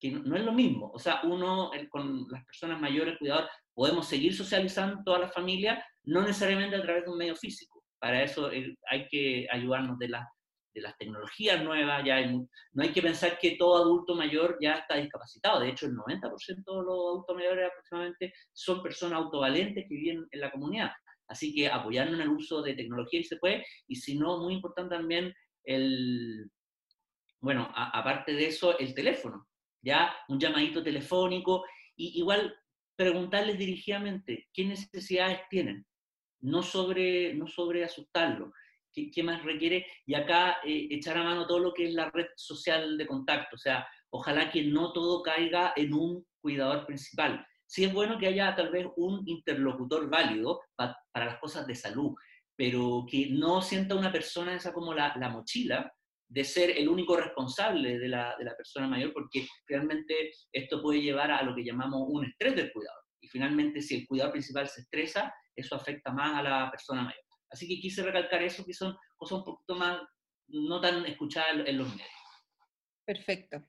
que 0.02 0.12
no, 0.12 0.36
es 0.36 0.44
lo 0.44 0.52
mismo. 0.52 0.92
O 0.94 1.00
sea, 1.00 1.22
uno 1.24 1.72
con 1.90 2.28
las 2.30 2.44
personas 2.46 2.82
mayores, 2.82 3.18
cuidadores, 3.20 3.50
podemos 3.74 4.08
seguir 4.08 4.36
socializando 4.36 5.02
toda 5.04 5.20
la 5.20 5.30
familia, 5.30 5.86
no 6.04 6.22
necesariamente 6.22 6.76
a 6.76 6.82
través 6.82 7.06
de 7.06 7.12
un 7.12 7.18
medio 7.18 7.36
físico. 7.36 7.84
Para 8.00 8.24
eso 8.24 8.50
hay 8.90 9.08
que 9.08 9.48
ayudarnos 9.50 9.98
de, 10.00 10.08
de 10.08 10.82
las 10.82 10.98
tecnologías 10.98 11.64
nuevas, 11.64 12.04
ya 12.04 12.26
no 12.26 12.84
hay 12.84 12.92
que 12.92 13.02
pensar 13.02 13.38
que 13.40 13.56
todo 13.56 13.78
adulto 13.78 14.16
mayor 14.16 14.58
ya 14.60 14.74
está 14.74 14.96
discapacitado, 14.96 15.62
de 15.62 15.70
hecho 15.70 15.86
el 15.86 15.94
90% 15.94 16.46
de 16.46 16.64
los 16.66 16.66
adultos 16.66 17.36
mayores 17.36 17.70
aproximadamente 17.70 18.34
son 18.52 18.82
personas 18.82 19.20
autovalentes 19.20 19.86
que 19.88 19.96
viven 19.96 20.28
en 20.32 20.42
la 20.42 20.52
comunidad, 20.52 20.92
así 21.34 21.54
que 21.54 21.68
apoyarnos 21.68 22.16
en 22.16 22.22
el 22.22 22.30
uso 22.30 22.62
de 22.62 22.76
tecnología 22.76 23.20
y 23.20 23.24
se 23.24 23.38
puede, 23.38 23.66
y 23.88 23.96
si 23.96 24.18
no, 24.18 24.38
muy 24.38 24.54
importante 24.54 24.96
también 24.96 25.34
el, 25.64 26.50
bueno, 27.42 27.70
aparte 27.74 28.34
de 28.34 28.46
eso, 28.46 28.78
el 28.78 28.94
teléfono, 28.94 29.48
ya 29.82 30.16
un 30.30 30.40
llamadito 30.40 30.84
telefónico, 30.84 31.66
y 31.96 32.20
igual 32.20 32.56
preguntarles 32.96 33.58
dirigidamente 33.58 34.48
qué 34.54 34.66
necesidades 34.66 35.40
tienen, 35.50 35.86
no 36.42 36.62
sobre, 36.62 37.34
no 37.34 37.48
sobre 37.48 37.84
asustarlo, 37.84 38.54
qué, 38.94 39.24
más 39.24 39.44
requiere, 39.44 39.88
y 40.06 40.14
acá 40.14 40.58
eh, 40.64 40.88
echar 40.92 41.18
a 41.18 41.24
mano 41.24 41.48
todo 41.48 41.60
lo 41.60 41.74
que 41.74 41.88
es 41.88 41.94
la 41.96 42.12
red 42.12 42.28
social 42.36 42.96
de 42.96 43.08
contacto, 43.08 43.56
o 43.56 43.60
sea, 43.60 43.88
ojalá 44.12 44.52
que 44.52 44.64
no 44.64 44.94
todo 44.94 45.24
caiga 45.24 45.74
en 45.76 45.94
un 45.94 46.26
cuidador 46.42 46.86
principal. 46.86 47.44
Sí 47.66 47.86
es 47.86 47.94
bueno 47.94 48.20
que 48.20 48.28
haya 48.28 48.56
tal 48.56 48.70
vez 48.70 48.86
un 48.98 49.24
interlocutor 49.26 50.08
válido 50.08 50.62
para 50.76 50.96
las 51.14 51.40
cosas 51.40 51.68
de 51.68 51.76
salud, 51.76 52.14
pero 52.56 53.06
que 53.10 53.30
no 53.30 53.62
sienta 53.62 53.96
una 53.96 54.12
persona 54.12 54.56
esa 54.56 54.74
como 54.74 54.94
la, 54.94 55.16
la 55.18 55.30
mochila 55.30 55.92
de 56.28 56.44
ser 56.44 56.72
el 56.72 56.90
único 56.90 57.16
responsable 57.16 58.00
de 58.00 58.08
la, 58.08 58.36
de 58.38 58.46
la, 58.46 58.56
persona 58.56 58.88
mayor, 58.88 59.14
porque 59.14 59.48
realmente 59.68 60.32
esto 60.52 60.82
puede 60.82 61.02
llevar 61.02 61.32
a 61.32 61.44
lo 61.44 61.54
que 61.54 61.64
llamamos 61.64 62.02
un 62.08 62.26
estrés 62.26 62.56
del 62.56 62.72
cuidador. 62.72 63.04
Y 63.22 63.28
finalmente, 63.28 63.82
si 63.82 63.96
el 63.96 64.08
cuidador 64.08 64.32
principal 64.32 64.68
se 64.68 64.82
estresa, 64.82 65.34
eso 65.56 65.76
afecta 65.76 66.12
más 66.12 66.40
a 66.40 66.42
la 66.42 66.72
persona 66.72 67.04
mayor. 67.04 67.24
Así 67.52 67.68
que 67.68 67.80
quise 67.80 68.02
recalcar 68.02 68.42
eso, 68.42 68.66
que 68.66 68.74
son 68.74 68.98
cosas 69.16 69.40
un 69.40 69.44
poquito 69.46 69.76
más, 69.76 70.02
no 70.48 70.82
tan 70.82 71.06
escuchadas 71.06 71.68
en 71.68 71.78
los 71.78 71.88
medios. 71.90 72.10
Perfecto. 73.06 73.64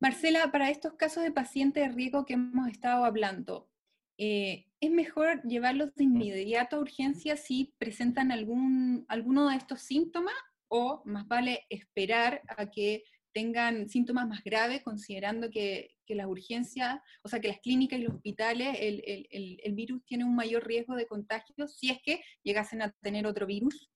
Marcela, 0.00 0.52
para 0.52 0.70
estos 0.70 0.94
casos 0.94 1.24
de 1.24 1.32
pacientes 1.32 1.82
de 1.82 1.94
riesgo 1.94 2.24
que 2.24 2.34
hemos 2.34 2.68
estado 2.68 3.04
hablando, 3.04 3.68
eh, 4.16 4.66
¿es 4.84 4.90
mejor 4.90 5.42
llevarlos 5.42 5.94
de 5.94 6.04
inmediato 6.04 6.76
a 6.76 6.80
urgencia 6.80 7.36
si 7.36 7.74
presentan 7.78 8.30
algún, 8.30 9.06
alguno 9.08 9.48
de 9.48 9.56
estos 9.56 9.80
síntomas 9.80 10.34
o 10.68 11.02
más 11.04 11.26
vale 11.26 11.64
esperar 11.70 12.42
a 12.48 12.70
que 12.70 13.04
tengan 13.32 13.88
síntomas 13.88 14.28
más 14.28 14.44
graves, 14.44 14.82
considerando 14.82 15.50
que, 15.50 15.96
que 16.06 16.14
las 16.14 16.26
urgencias, 16.26 17.00
o 17.22 17.28
sea, 17.28 17.40
que 17.40 17.48
las 17.48 17.60
clínicas 17.60 17.98
y 17.98 18.02
los 18.02 18.14
hospitales, 18.14 18.76
el, 18.80 19.02
el, 19.06 19.58
el, 19.62 19.74
virus 19.74 20.04
tiene 20.04 20.24
un 20.24 20.36
mayor 20.36 20.66
riesgo 20.66 20.94
de 20.94 21.06
contagio 21.06 21.66
si 21.66 21.90
es 21.90 22.00
que 22.02 22.22
llegasen 22.42 22.82
a 22.82 22.92
tener 23.00 23.26
otro 23.26 23.46
virus? 23.46 23.90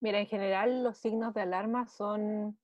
Mira, 0.00 0.18
en 0.18 0.26
general 0.26 0.82
los 0.82 0.98
signos 0.98 1.34
de 1.34 1.42
alarma 1.42 1.86
son, 1.86 2.58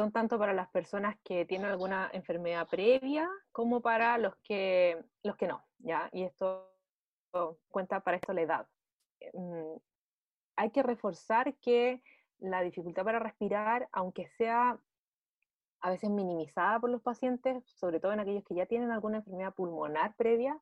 son 0.00 0.12
tanto 0.12 0.38
para 0.38 0.54
las 0.54 0.70
personas 0.70 1.14
que 1.22 1.44
tienen 1.44 1.68
alguna 1.68 2.08
enfermedad 2.14 2.66
previa 2.66 3.28
como 3.52 3.82
para 3.82 4.16
los 4.16 4.34
que, 4.36 5.04
los 5.22 5.36
que 5.36 5.46
no, 5.46 5.62
¿ya? 5.80 6.08
Y 6.10 6.22
esto 6.22 6.72
cuenta 7.68 8.00
para 8.00 8.16
esto 8.16 8.32
la 8.32 8.40
edad. 8.40 8.66
Mm, 9.34 9.76
hay 10.56 10.70
que 10.70 10.82
reforzar 10.82 11.54
que 11.56 12.02
la 12.38 12.62
dificultad 12.62 13.04
para 13.04 13.18
respirar, 13.18 13.90
aunque 13.92 14.26
sea 14.38 14.78
a 15.82 15.90
veces 15.90 16.08
minimizada 16.08 16.80
por 16.80 16.88
los 16.88 17.02
pacientes, 17.02 17.62
sobre 17.66 18.00
todo 18.00 18.14
en 18.14 18.20
aquellos 18.20 18.44
que 18.44 18.54
ya 18.54 18.64
tienen 18.64 18.92
alguna 18.92 19.18
enfermedad 19.18 19.52
pulmonar 19.52 20.14
previa, 20.16 20.58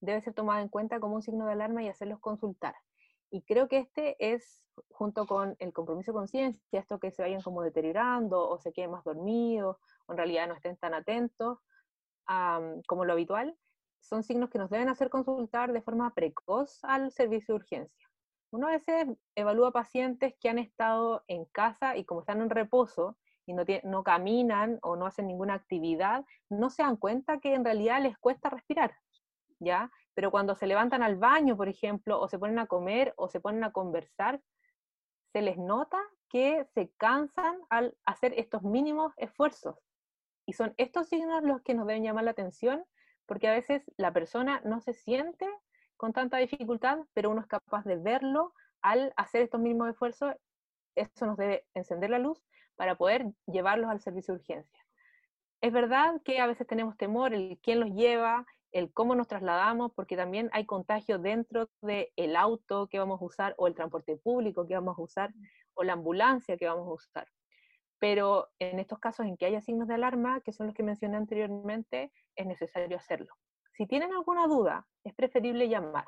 debe 0.00 0.20
ser 0.20 0.34
tomada 0.34 0.60
en 0.60 0.68
cuenta 0.68 1.00
como 1.00 1.14
un 1.14 1.22
signo 1.22 1.46
de 1.46 1.52
alarma 1.52 1.82
y 1.82 1.88
hacerlos 1.88 2.20
consultar. 2.20 2.74
Y 3.34 3.40
creo 3.42 3.66
que 3.66 3.78
este 3.78 4.14
es, 4.18 4.62
junto 4.90 5.26
con 5.26 5.56
el 5.58 5.72
compromiso 5.72 6.12
conciencia, 6.12 6.78
esto 6.78 7.00
que 7.00 7.10
se 7.10 7.22
vayan 7.22 7.40
como 7.40 7.62
deteriorando 7.62 8.46
o 8.46 8.58
se 8.58 8.74
queden 8.74 8.90
más 8.90 9.04
dormidos, 9.04 9.78
o 10.06 10.12
en 10.12 10.18
realidad 10.18 10.46
no 10.46 10.54
estén 10.54 10.76
tan 10.76 10.92
atentos 10.92 11.58
como 12.86 13.04
lo 13.06 13.14
habitual, 13.14 13.56
son 14.00 14.22
signos 14.22 14.50
que 14.50 14.58
nos 14.58 14.68
deben 14.68 14.90
hacer 14.90 15.08
consultar 15.08 15.72
de 15.72 15.80
forma 15.80 16.12
precoz 16.12 16.84
al 16.84 17.10
servicio 17.10 17.54
de 17.54 17.60
urgencia. 17.60 18.08
Uno 18.50 18.68
a 18.68 18.72
veces 18.72 19.06
evalúa 19.34 19.72
pacientes 19.72 20.34
que 20.38 20.50
han 20.50 20.58
estado 20.58 21.24
en 21.26 21.46
casa 21.46 21.96
y 21.96 22.04
como 22.04 22.20
están 22.20 22.42
en 22.42 22.50
reposo 22.50 23.16
y 23.46 23.54
no, 23.54 23.64
no 23.84 24.04
caminan 24.04 24.78
o 24.82 24.94
no 24.94 25.06
hacen 25.06 25.26
ninguna 25.26 25.54
actividad, 25.54 26.26
no 26.50 26.68
se 26.68 26.82
dan 26.82 26.96
cuenta 26.98 27.40
que 27.40 27.54
en 27.54 27.64
realidad 27.64 28.02
les 28.02 28.18
cuesta 28.18 28.50
respirar, 28.50 28.94
¿ya? 29.58 29.90
Pero 30.14 30.30
cuando 30.30 30.54
se 30.54 30.66
levantan 30.66 31.02
al 31.02 31.16
baño, 31.16 31.56
por 31.56 31.68
ejemplo, 31.68 32.20
o 32.20 32.28
se 32.28 32.38
ponen 32.38 32.58
a 32.58 32.66
comer 32.66 33.14
o 33.16 33.28
se 33.28 33.40
ponen 33.40 33.64
a 33.64 33.72
conversar, 33.72 34.40
se 35.32 35.42
les 35.42 35.56
nota 35.56 35.98
que 36.28 36.64
se 36.74 36.90
cansan 36.98 37.58
al 37.70 37.96
hacer 38.04 38.34
estos 38.36 38.62
mínimos 38.62 39.12
esfuerzos. 39.16 39.76
Y 40.46 40.54
son 40.54 40.74
estos 40.76 41.08
signos 41.08 41.42
los 41.42 41.62
que 41.62 41.74
nos 41.74 41.86
deben 41.86 42.02
llamar 42.02 42.24
la 42.24 42.32
atención, 42.32 42.84
porque 43.26 43.48
a 43.48 43.52
veces 43.52 43.82
la 43.96 44.12
persona 44.12 44.60
no 44.64 44.80
se 44.80 44.92
siente 44.92 45.48
con 45.96 46.12
tanta 46.12 46.38
dificultad, 46.38 46.98
pero 47.14 47.30
uno 47.30 47.40
es 47.40 47.46
capaz 47.46 47.84
de 47.84 47.96
verlo 47.96 48.52
al 48.82 49.12
hacer 49.16 49.42
estos 49.42 49.60
mismos 49.60 49.88
esfuerzos, 49.88 50.34
eso 50.96 51.26
nos 51.26 51.36
debe 51.36 51.64
encender 51.74 52.10
la 52.10 52.18
luz 52.18 52.42
para 52.76 52.96
poder 52.96 53.26
llevarlos 53.46 53.88
al 53.88 54.00
servicio 54.00 54.34
de 54.34 54.40
urgencia. 54.40 54.84
Es 55.60 55.72
verdad 55.72 56.20
que 56.24 56.40
a 56.40 56.46
veces 56.46 56.66
tenemos 56.66 56.96
temor, 56.96 57.32
el 57.32 57.58
quién 57.62 57.78
los 57.78 57.90
lleva, 57.90 58.44
el 58.72 58.92
cómo 58.92 59.14
nos 59.14 59.28
trasladamos, 59.28 59.92
porque 59.94 60.16
también 60.16 60.50
hay 60.52 60.66
contagio 60.66 61.18
dentro 61.18 61.68
del 61.82 62.36
auto 62.36 62.88
que 62.88 62.98
vamos 62.98 63.20
a 63.20 63.24
usar, 63.24 63.54
o 63.58 63.66
el 63.66 63.74
transporte 63.74 64.16
público 64.16 64.66
que 64.66 64.74
vamos 64.74 64.98
a 64.98 65.02
usar, 65.02 65.32
o 65.74 65.84
la 65.84 65.92
ambulancia 65.92 66.56
que 66.56 66.66
vamos 66.66 66.88
a 66.88 66.92
usar. 66.92 67.28
Pero 67.98 68.48
en 68.58 68.78
estos 68.78 68.98
casos 68.98 69.26
en 69.26 69.36
que 69.36 69.46
haya 69.46 69.60
signos 69.60 69.88
de 69.88 69.94
alarma, 69.94 70.40
que 70.40 70.52
son 70.52 70.66
los 70.66 70.74
que 70.74 70.82
mencioné 70.82 71.16
anteriormente, 71.16 72.12
es 72.34 72.46
necesario 72.46 72.96
hacerlo. 72.96 73.32
Si 73.74 73.86
tienen 73.86 74.12
alguna 74.12 74.46
duda, 74.46 74.86
es 75.04 75.14
preferible 75.14 75.68
llamar. 75.68 76.06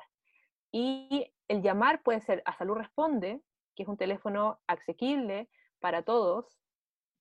Y 0.71 1.31
el 1.47 1.61
llamar 1.61 2.03
puede 2.03 2.21
ser 2.21 2.41
a 2.45 2.57
Salud 2.57 2.75
Responde, 2.75 3.41
que 3.75 3.83
es 3.83 3.89
un 3.89 3.97
teléfono 3.97 4.59
asequible 4.67 5.49
para 5.79 6.01
todos, 6.01 6.57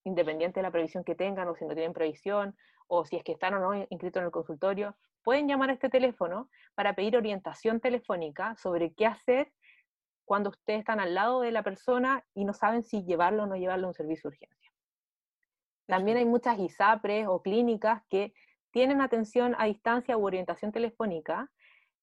independiente 0.04 0.60
de 0.60 0.62
la 0.62 0.70
previsión 0.70 1.04
que 1.04 1.14
tengan 1.14 1.48
o 1.48 1.56
si 1.56 1.64
no 1.64 1.74
tienen 1.74 1.92
previsión, 1.92 2.56
o 2.86 3.04
si 3.04 3.16
es 3.16 3.24
que 3.24 3.32
están 3.32 3.54
o 3.54 3.58
no 3.58 3.86
inscritos 3.90 4.20
en 4.20 4.26
el 4.26 4.30
consultorio, 4.30 4.96
pueden 5.22 5.48
llamar 5.48 5.70
a 5.70 5.72
este 5.72 5.88
teléfono 5.88 6.50
para 6.74 6.94
pedir 6.94 7.16
orientación 7.16 7.80
telefónica 7.80 8.54
sobre 8.56 8.92
qué 8.92 9.06
hacer 9.06 9.52
cuando 10.24 10.50
ustedes 10.50 10.80
están 10.80 11.00
al 11.00 11.14
lado 11.14 11.40
de 11.40 11.50
la 11.50 11.62
persona 11.62 12.24
y 12.34 12.44
no 12.44 12.52
saben 12.52 12.82
si 12.82 13.04
llevarlo 13.04 13.44
o 13.44 13.46
no 13.46 13.56
llevarlo 13.56 13.86
a 13.86 13.88
un 13.88 13.94
servicio 13.94 14.30
de 14.30 14.36
urgencia. 14.36 14.72
También 15.86 16.16
hay 16.16 16.24
muchas 16.24 16.58
ISAPRES 16.58 17.26
o 17.28 17.42
clínicas 17.42 18.02
que 18.08 18.32
tienen 18.70 19.00
atención 19.00 19.54
a 19.58 19.66
distancia 19.66 20.16
u 20.16 20.26
orientación 20.26 20.72
telefónica, 20.72 21.50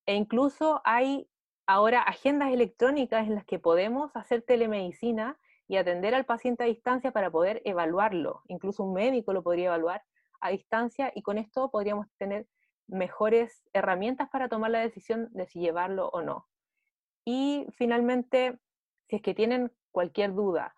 e 0.06 0.16
incluso 0.16 0.82
hay 0.84 1.28
ahora 1.68 2.02
agendas 2.02 2.52
electrónicas 2.52 3.28
en 3.28 3.36
las 3.36 3.46
que 3.46 3.60
podemos 3.60 4.16
hacer 4.16 4.42
telemedicina 4.42 5.38
y 5.72 5.78
atender 5.78 6.14
al 6.14 6.26
paciente 6.26 6.66
a 6.66 6.68
distancia 6.68 7.14
para 7.14 7.32
poder 7.32 7.62
evaluarlo. 7.64 8.42
Incluso 8.50 8.84
un 8.84 8.94
médico 8.94 9.32
lo 9.32 9.42
podría 9.42 9.68
evaluar 9.68 10.04
a 10.42 10.50
distancia 10.50 11.14
y 11.16 11.22
con 11.22 11.38
esto 11.38 11.72
podríamos 11.72 12.08
tener 12.18 12.46
mejores 12.88 13.64
herramientas 13.72 14.28
para 14.30 14.50
tomar 14.50 14.72
la 14.72 14.82
decisión 14.82 15.30
de 15.32 15.46
si 15.46 15.62
llevarlo 15.62 16.10
o 16.10 16.22
no. 16.22 16.46
Y 17.24 17.68
finalmente, 17.78 18.60
si 19.08 19.16
es 19.16 19.22
que 19.22 19.34
tienen 19.34 19.72
cualquier 19.94 20.34
duda 20.34 20.76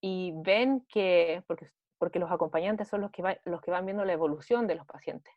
y 0.00 0.32
ven 0.44 0.86
que, 0.88 1.42
porque 1.48 1.72
porque 1.98 2.20
los 2.20 2.30
acompañantes 2.30 2.86
son 2.86 3.00
los 3.00 3.10
que, 3.10 3.40
los 3.46 3.60
que 3.62 3.72
van 3.72 3.84
viendo 3.84 4.04
la 4.04 4.12
evolución 4.12 4.68
de 4.68 4.76
los 4.76 4.86
pacientes, 4.86 5.32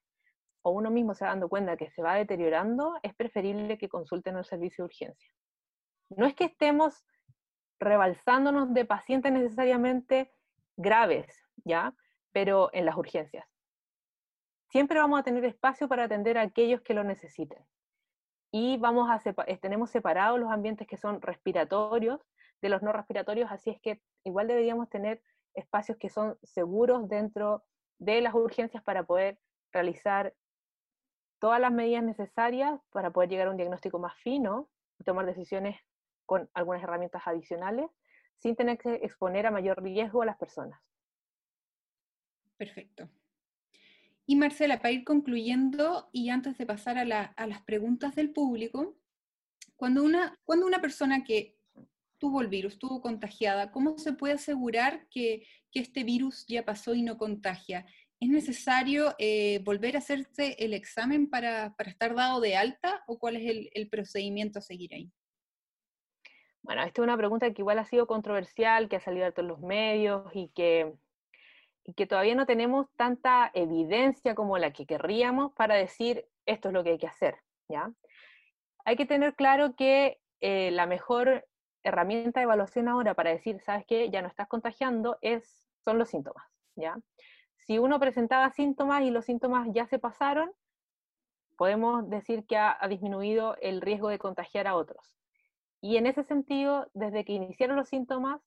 o 0.62 0.70
uno 0.70 0.92
mismo 0.92 1.16
se 1.16 1.26
va 1.26 1.32
dando 1.32 1.50
cuenta 1.50 1.78
que 1.78 1.90
se 1.90 2.04
va 2.04 2.14
deteriorando, 2.14 2.94
es 3.02 3.16
preferible 3.16 3.80
que 3.80 3.90
consulten 3.90 4.38
el 4.38 4.46
servicio 4.46 4.84
de 4.84 4.88
urgencia. 4.88 5.34
No 6.10 6.28
es 6.28 6.36
que 6.36 6.44
estemos 6.44 7.04
rebalsándonos 7.80 8.74
de 8.74 8.86
pacientes 8.86 9.32
necesariamente 9.32 10.32
graves, 10.76 11.28
¿ya? 11.64 11.94
Pero 12.32 12.70
en 12.74 12.86
las 12.86 12.98
urgencias. 12.98 13.46
Siempre 14.70 15.00
vamos 15.00 15.20
a 15.20 15.24
tener 15.24 15.46
espacio 15.46 15.88
para 15.88 16.04
atender 16.04 16.38
a 16.38 16.42
aquellos 16.42 16.82
que 16.82 16.94
lo 16.94 17.04
necesiten. 17.04 17.64
Y 18.52 18.78
vamos 18.78 19.10
a 19.10 19.22
tenemos 19.60 19.92
separados 19.92 20.40
los 20.40 20.52
ambientes 20.52 20.88
que 20.88 20.98
son 20.98 21.22
respiratorios 21.22 22.22
de 22.62 22.70
los 22.70 22.82
no 22.82 22.92
respiratorios, 22.92 23.52
así 23.52 23.70
es 23.70 23.80
que 23.82 24.02
igual 24.24 24.48
deberíamos 24.48 24.90
tener 24.90 25.22
espacios 25.54 25.98
que 25.98 26.10
son 26.10 26.38
seguros 26.44 27.08
dentro 27.08 27.64
de 28.00 28.22
las 28.22 28.34
urgencias 28.34 28.84
para 28.84 29.04
poder 29.04 29.40
realizar 29.72 30.34
todas 31.40 31.60
las 31.60 31.72
medidas 31.72 32.04
necesarias 32.04 32.80
para 32.92 33.12
poder 33.12 33.30
llegar 33.30 33.48
a 33.48 33.52
un 33.52 33.58
diagnóstico 33.58 34.00
más 34.00 34.16
fino 34.18 34.70
y 35.00 35.04
tomar 35.04 35.26
decisiones 35.26 35.80
con 36.28 36.48
algunas 36.54 36.84
herramientas 36.84 37.24
adicionales 37.26 37.90
sin 38.38 38.56
tener 38.56 38.78
que 38.78 38.94
exponer 38.96 39.48
a 39.48 39.52
mayor 39.52 39.82
riesgo 39.82 40.22
a 40.22 40.28
las 40.28 40.38
personas. 40.38 40.80
Perfecto. 42.56 43.10
Y 44.26 44.36
Marcela, 44.36 44.80
para 44.80 44.92
ir 44.92 45.06
concluyendo 45.06 46.10
y 46.12 46.30
antes 46.30 46.58
de 46.58 46.66
pasar 46.66 46.98
a, 46.98 47.06
las 47.06 47.62
preguntas 47.64 48.14
del 48.14 48.32
público, 48.32 48.98
cuando 49.78 50.04
una, 50.04 50.38
cuando 50.44 50.66
una 50.66 50.82
persona 50.82 51.24
que 51.24 51.58
tuvo 52.18 52.42
el 52.42 52.48
virus, 52.48 52.74
estuvo 52.74 53.02
contagiada, 53.02 53.72
¿cómo 53.72 53.98
se 53.98 54.14
puede 54.14 54.34
asegurar 54.34 55.08
que, 55.10 55.48
este 55.74 56.04
virus 56.04 56.44
ya 56.48 56.66
pasó 56.66 56.96
y 56.96 57.04
no 57.04 57.20
contagia? 57.20 57.86
¿Es 58.20 58.30
necesario 58.30 59.14
eh, 59.20 59.60
volver 59.64 59.96
a 59.96 60.00
hacerse 60.00 60.56
el 60.58 60.74
examen 60.74 61.30
para, 61.30 61.76
estar 61.86 62.16
dado 62.16 62.42
de 62.42 62.56
alta 62.56 63.04
o 63.06 63.20
cuál 63.20 63.36
es 63.36 63.70
el, 63.72 63.88
procedimiento 63.90 64.58
a 64.58 64.64
seguir 64.64 64.96
ahí? 64.96 65.12
Bueno, 66.68 66.82
esta 66.84 67.02
es 67.02 67.04
una 67.06 67.16
pregunta 67.16 67.50
que 67.54 67.62
igual 67.62 67.80
ha 67.80 67.86
sido 67.86 68.08
controversial, 68.08 68.90
que 68.90 68.98
ha 68.98 69.00
salido 69.00 69.32
todos 69.32 69.48
los 69.48 69.62
medios 69.62 70.30
y 70.34 70.50
que, 70.50 70.94
y 71.86 71.94
que 71.94 72.06
todavía 72.06 72.36
no 72.36 72.46
tenemos 72.46 72.88
tanta 72.98 73.50
evidencia 73.54 74.36
como 74.36 74.58
la 74.58 74.74
que 74.74 74.86
querríamos 74.86 75.54
para 75.54 75.76
decir 75.76 76.28
esto 76.46 76.68
es 76.68 76.74
lo 76.74 76.84
que 76.84 76.90
hay 76.90 76.98
que 76.98 77.08
hacer, 77.08 77.38
¿ya? 77.70 77.90
Hay 78.84 78.98
que 78.98 79.06
tener 79.06 79.34
claro 79.36 79.78
que 79.78 80.20
eh, 80.42 80.72
la 80.72 80.88
mejor 80.88 81.48
herramienta 81.84 82.42
de 82.42 82.44
evaluación 82.44 82.90
ahora 82.90 83.14
para 83.14 83.30
decir, 83.30 83.62
¿sabes 83.62 83.86
qué? 83.88 84.10
Ya 84.10 84.22
no 84.22 84.28
estás 84.28 84.50
contagiando, 84.50 85.18
es, 85.22 85.70
son 85.86 85.98
los 85.98 86.10
síntomas, 86.10 86.44
¿ya? 86.76 86.98
Si 87.60 87.80
uno 87.80 87.98
presentaba 87.98 88.50
síntomas 88.50 89.04
y 89.04 89.10
los 89.10 89.24
síntomas 89.24 89.70
ya 89.72 89.88
se 89.88 90.00
pasaron, 90.00 90.52
podemos 91.56 92.10
decir 92.10 92.46
que 92.46 92.58
ha, 92.58 92.78
disminuido 92.90 93.56
el 93.62 93.80
riesgo 93.80 94.10
de 94.10 94.20
contagiar 94.20 94.68
a 94.68 94.76
otros. 94.76 95.18
Y 95.82 95.98
en 95.98 96.08
ese 96.08 96.24
sentido, 96.24 96.90
desde 96.94 97.24
que 97.24 97.34
iniciaron 97.34 97.78
los 97.78 97.90
síntomas, 97.90 98.42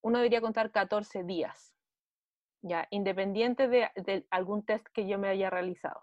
uno 0.00 0.18
debería 0.18 0.40
contar 0.40 0.70
14 0.70 1.24
días, 1.24 1.74
ya, 2.62 2.86
independiente 2.90 3.68
de, 3.68 4.26
algún 4.30 4.64
test 4.64 4.86
que 4.92 5.06
yo 5.06 5.18
me 5.18 5.28
haya 5.28 5.50
realizado. 5.50 6.00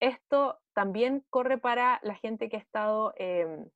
Esto 0.00 0.60
también 0.74 1.24
corre 1.28 1.58
para 1.58 1.98
la 2.02 2.14
gente 2.14 2.48
que 2.48 2.56
ha 2.56 2.60
estado 2.60 3.12
em, 3.16 3.68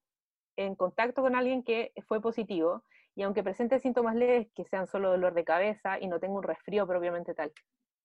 en 0.57 0.77
contacto 0.77 1.23
con 1.23 1.35
alguien 1.35 1.65
que 1.65 1.93
fue 2.07 2.21
positivo 2.21 2.85
y 3.15 3.23
aunque 3.23 3.43
presente 3.43 3.81
síntomas 3.81 4.15
leves, 4.15 4.49
que 4.55 4.65
sean 4.65 4.87
solo 4.87 5.11
dolor 5.11 5.35
de 5.35 5.45
cabeza 5.45 5.99
y 6.01 6.07
no 6.07 6.21
tenga 6.21 6.35
un 6.35 6.43
resfrío 6.45 6.87
propiamente 6.87 7.35
tal, 7.35 7.53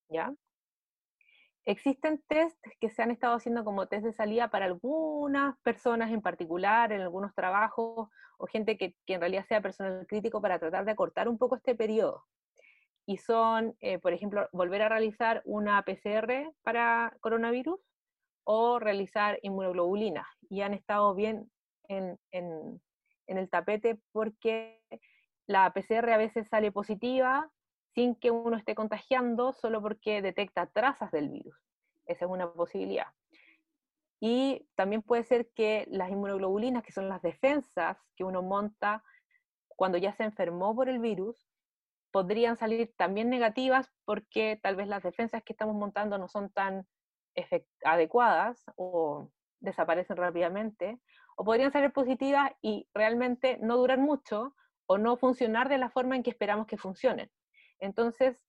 ¿ya? 0.09 0.33
Existen 1.67 2.23
test 2.29 2.57
que 2.79 2.89
se 2.89 3.01
han 3.01 3.11
estado 3.11 3.35
haciendo 3.35 3.65
como 3.65 3.87
test 3.87 4.05
de 4.05 4.13
salida 4.13 4.49
para 4.49 4.63
algunas 4.63 5.59
personas 5.63 6.13
en 6.13 6.21
particular, 6.21 6.93
en 6.93 7.01
algunos 7.01 7.35
trabajos, 7.35 8.07
o 8.37 8.47
gente 8.47 8.77
que, 8.77 8.95
en 9.07 9.19
realidad 9.19 9.45
sea 9.45 9.59
personal 9.59 10.07
crítico 10.07 10.41
para 10.41 10.59
tratar 10.59 10.85
de 10.85 10.91
acortar 10.91 11.27
un 11.27 11.37
poco 11.37 11.57
este 11.57 11.75
periodo. 11.75 12.23
Y 13.05 13.17
son, 13.17 13.75
eh, 13.81 13.99
por 13.99 14.13
ejemplo, 14.13 14.47
volver 14.53 14.81
a 14.81 14.87
realizar 14.87 15.41
una 15.43 15.83
PCR 15.83 16.53
para 16.63 17.17
coronavirus 17.19 17.81
o 18.45 18.79
realizar 18.79 19.37
inmunoglobulina. 19.41 20.25
Y 20.49 20.61
han 20.61 20.73
estado 20.73 21.13
bien 21.15 21.51
en, 21.89 22.17
el 23.27 23.49
tapete 23.49 23.99
porque 24.13 24.79
la 25.47 25.73
PCR 25.73 26.13
a 26.13 26.17
veces 26.17 26.47
sale 26.47 26.71
positiva 26.71 27.51
sin 27.97 28.13
que 28.13 28.29
uno 28.29 28.57
esté 28.57 28.75
contagiando, 28.75 29.53
solo 29.53 29.81
porque 29.81 30.21
detecta 30.21 30.67
trazas 30.67 31.11
del 31.11 31.29
virus. 31.29 31.55
Esa 32.05 32.25
es 32.25 32.31
una 32.31 32.53
posibilidad. 32.53 33.07
Y 34.19 34.67
también 34.75 35.01
puede 35.01 35.23
ser 35.23 35.49
que 35.55 35.87
las 35.89 36.11
inmunoglobulinas, 36.11 36.83
que 36.83 36.91
son 36.91 37.09
las 37.09 37.23
defensas 37.23 37.97
que 38.15 38.23
uno 38.23 38.43
monta 38.43 39.03
cuando 39.67 39.97
ya 39.97 40.13
se 40.13 40.25
enfermó 40.25 40.75
por 40.75 40.89
el 40.89 40.99
virus, 40.99 41.49
podrían 42.11 42.55
salir 42.55 42.93
también 42.97 43.31
negativas 43.31 43.91
porque 44.05 44.59
tal 44.61 44.75
vez 44.75 44.87
las 44.87 45.01
defensas 45.01 45.41
que 45.41 45.53
estamos 45.53 45.73
montando 45.73 46.19
no 46.19 46.27
son 46.27 46.51
tan 46.51 46.85
adecuadas 47.83 48.63
o 48.75 49.31
desaparecen 49.59 50.17
rápidamente, 50.17 50.99
o 51.35 51.43
podrían 51.43 51.71
ser 51.71 51.91
positivas 51.91 52.51
y 52.61 52.87
realmente 52.93 53.57
no 53.59 53.75
durar 53.75 53.97
mucho 53.97 54.53
o 54.85 54.99
no 54.99 55.17
funcionar 55.17 55.67
de 55.67 55.79
la 55.79 55.89
forma 55.89 56.15
en 56.15 56.21
que 56.21 56.29
esperamos 56.29 56.67
que 56.67 56.77
funcionen. 56.77 57.31
Entonces, 57.79 58.41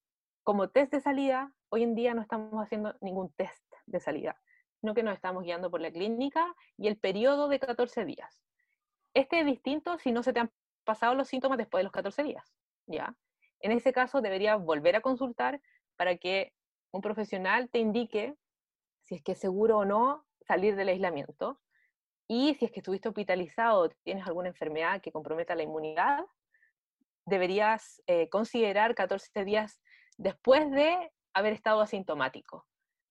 como 0.43 0.71
test 0.71 0.93
de 0.93 1.01
salida, 1.01 1.53
hoy 1.69 1.83
en 1.83 1.95
día 1.95 2.15
no 2.15 2.23
estamos 2.23 2.63
haciendo 2.63 2.97
ningún 3.01 3.31
test 3.33 3.73
de 3.87 4.01
salida, 4.01 4.41
sino 4.81 4.95
que 4.95 5.03
nos 5.03 5.15
estamos 5.15 5.43
guiando 5.43 5.71
por 5.71 5.81
la 5.81 5.91
clínica 5.91 6.55
y 6.77 6.89
el 6.89 6.99
periodo 6.99 7.49
de 7.49 7.59
14 7.59 8.05
días. 8.05 8.43
Este 9.15 9.41
es 9.41 9.47
distinto 9.47 9.99
si 9.99 10.13
no 10.13 10.23
se 10.23 10.33
te 10.33 10.41
han 10.41 10.53
pasado 10.85 11.15
los 11.15 11.29
síntomas 11.29 11.59
después 11.59 11.81
de 11.81 11.85
los 11.85 11.93
14 11.93 12.23
días, 12.23 12.55
¿ya? 12.87 13.15
En 13.61 13.73
ese 13.73 13.93
caso 13.93 14.21
deberías 14.21 14.63
volver 14.63 14.97
a 14.97 15.01
consultar 15.01 15.61
para 15.97 16.17
que 16.17 16.55
un 16.93 17.03
profesional 17.03 17.69
te 17.69 17.79
indique 17.79 18.37
si 19.03 19.17
es 19.17 19.23
que 19.23 19.33
es 19.33 19.39
seguro 19.39 19.79
o 19.79 19.85
no 19.85 20.25
salir 20.41 20.77
del 20.77 20.89
aislamiento 20.89 21.61
y 22.29 22.55
si 22.55 22.67
es 22.67 22.71
que 22.71 22.81
estuviste 22.81 23.09
hospitalizado 23.09 23.81
o 23.81 23.89
tienes 23.89 24.27
alguna 24.27 24.49
enfermedad 24.49 25.01
que 25.01 25.13
comprometa 25.13 25.55
la 25.55 25.63
inmunidad, 25.63 26.25
deberías 27.29 28.03
eh, 28.07 28.29
considerar 28.29 28.95
14 28.95 29.45
días 29.45 29.81
después 30.17 30.71
de 30.71 31.11
haber 31.33 31.53
estado 31.53 31.81
asintomático 31.81 32.67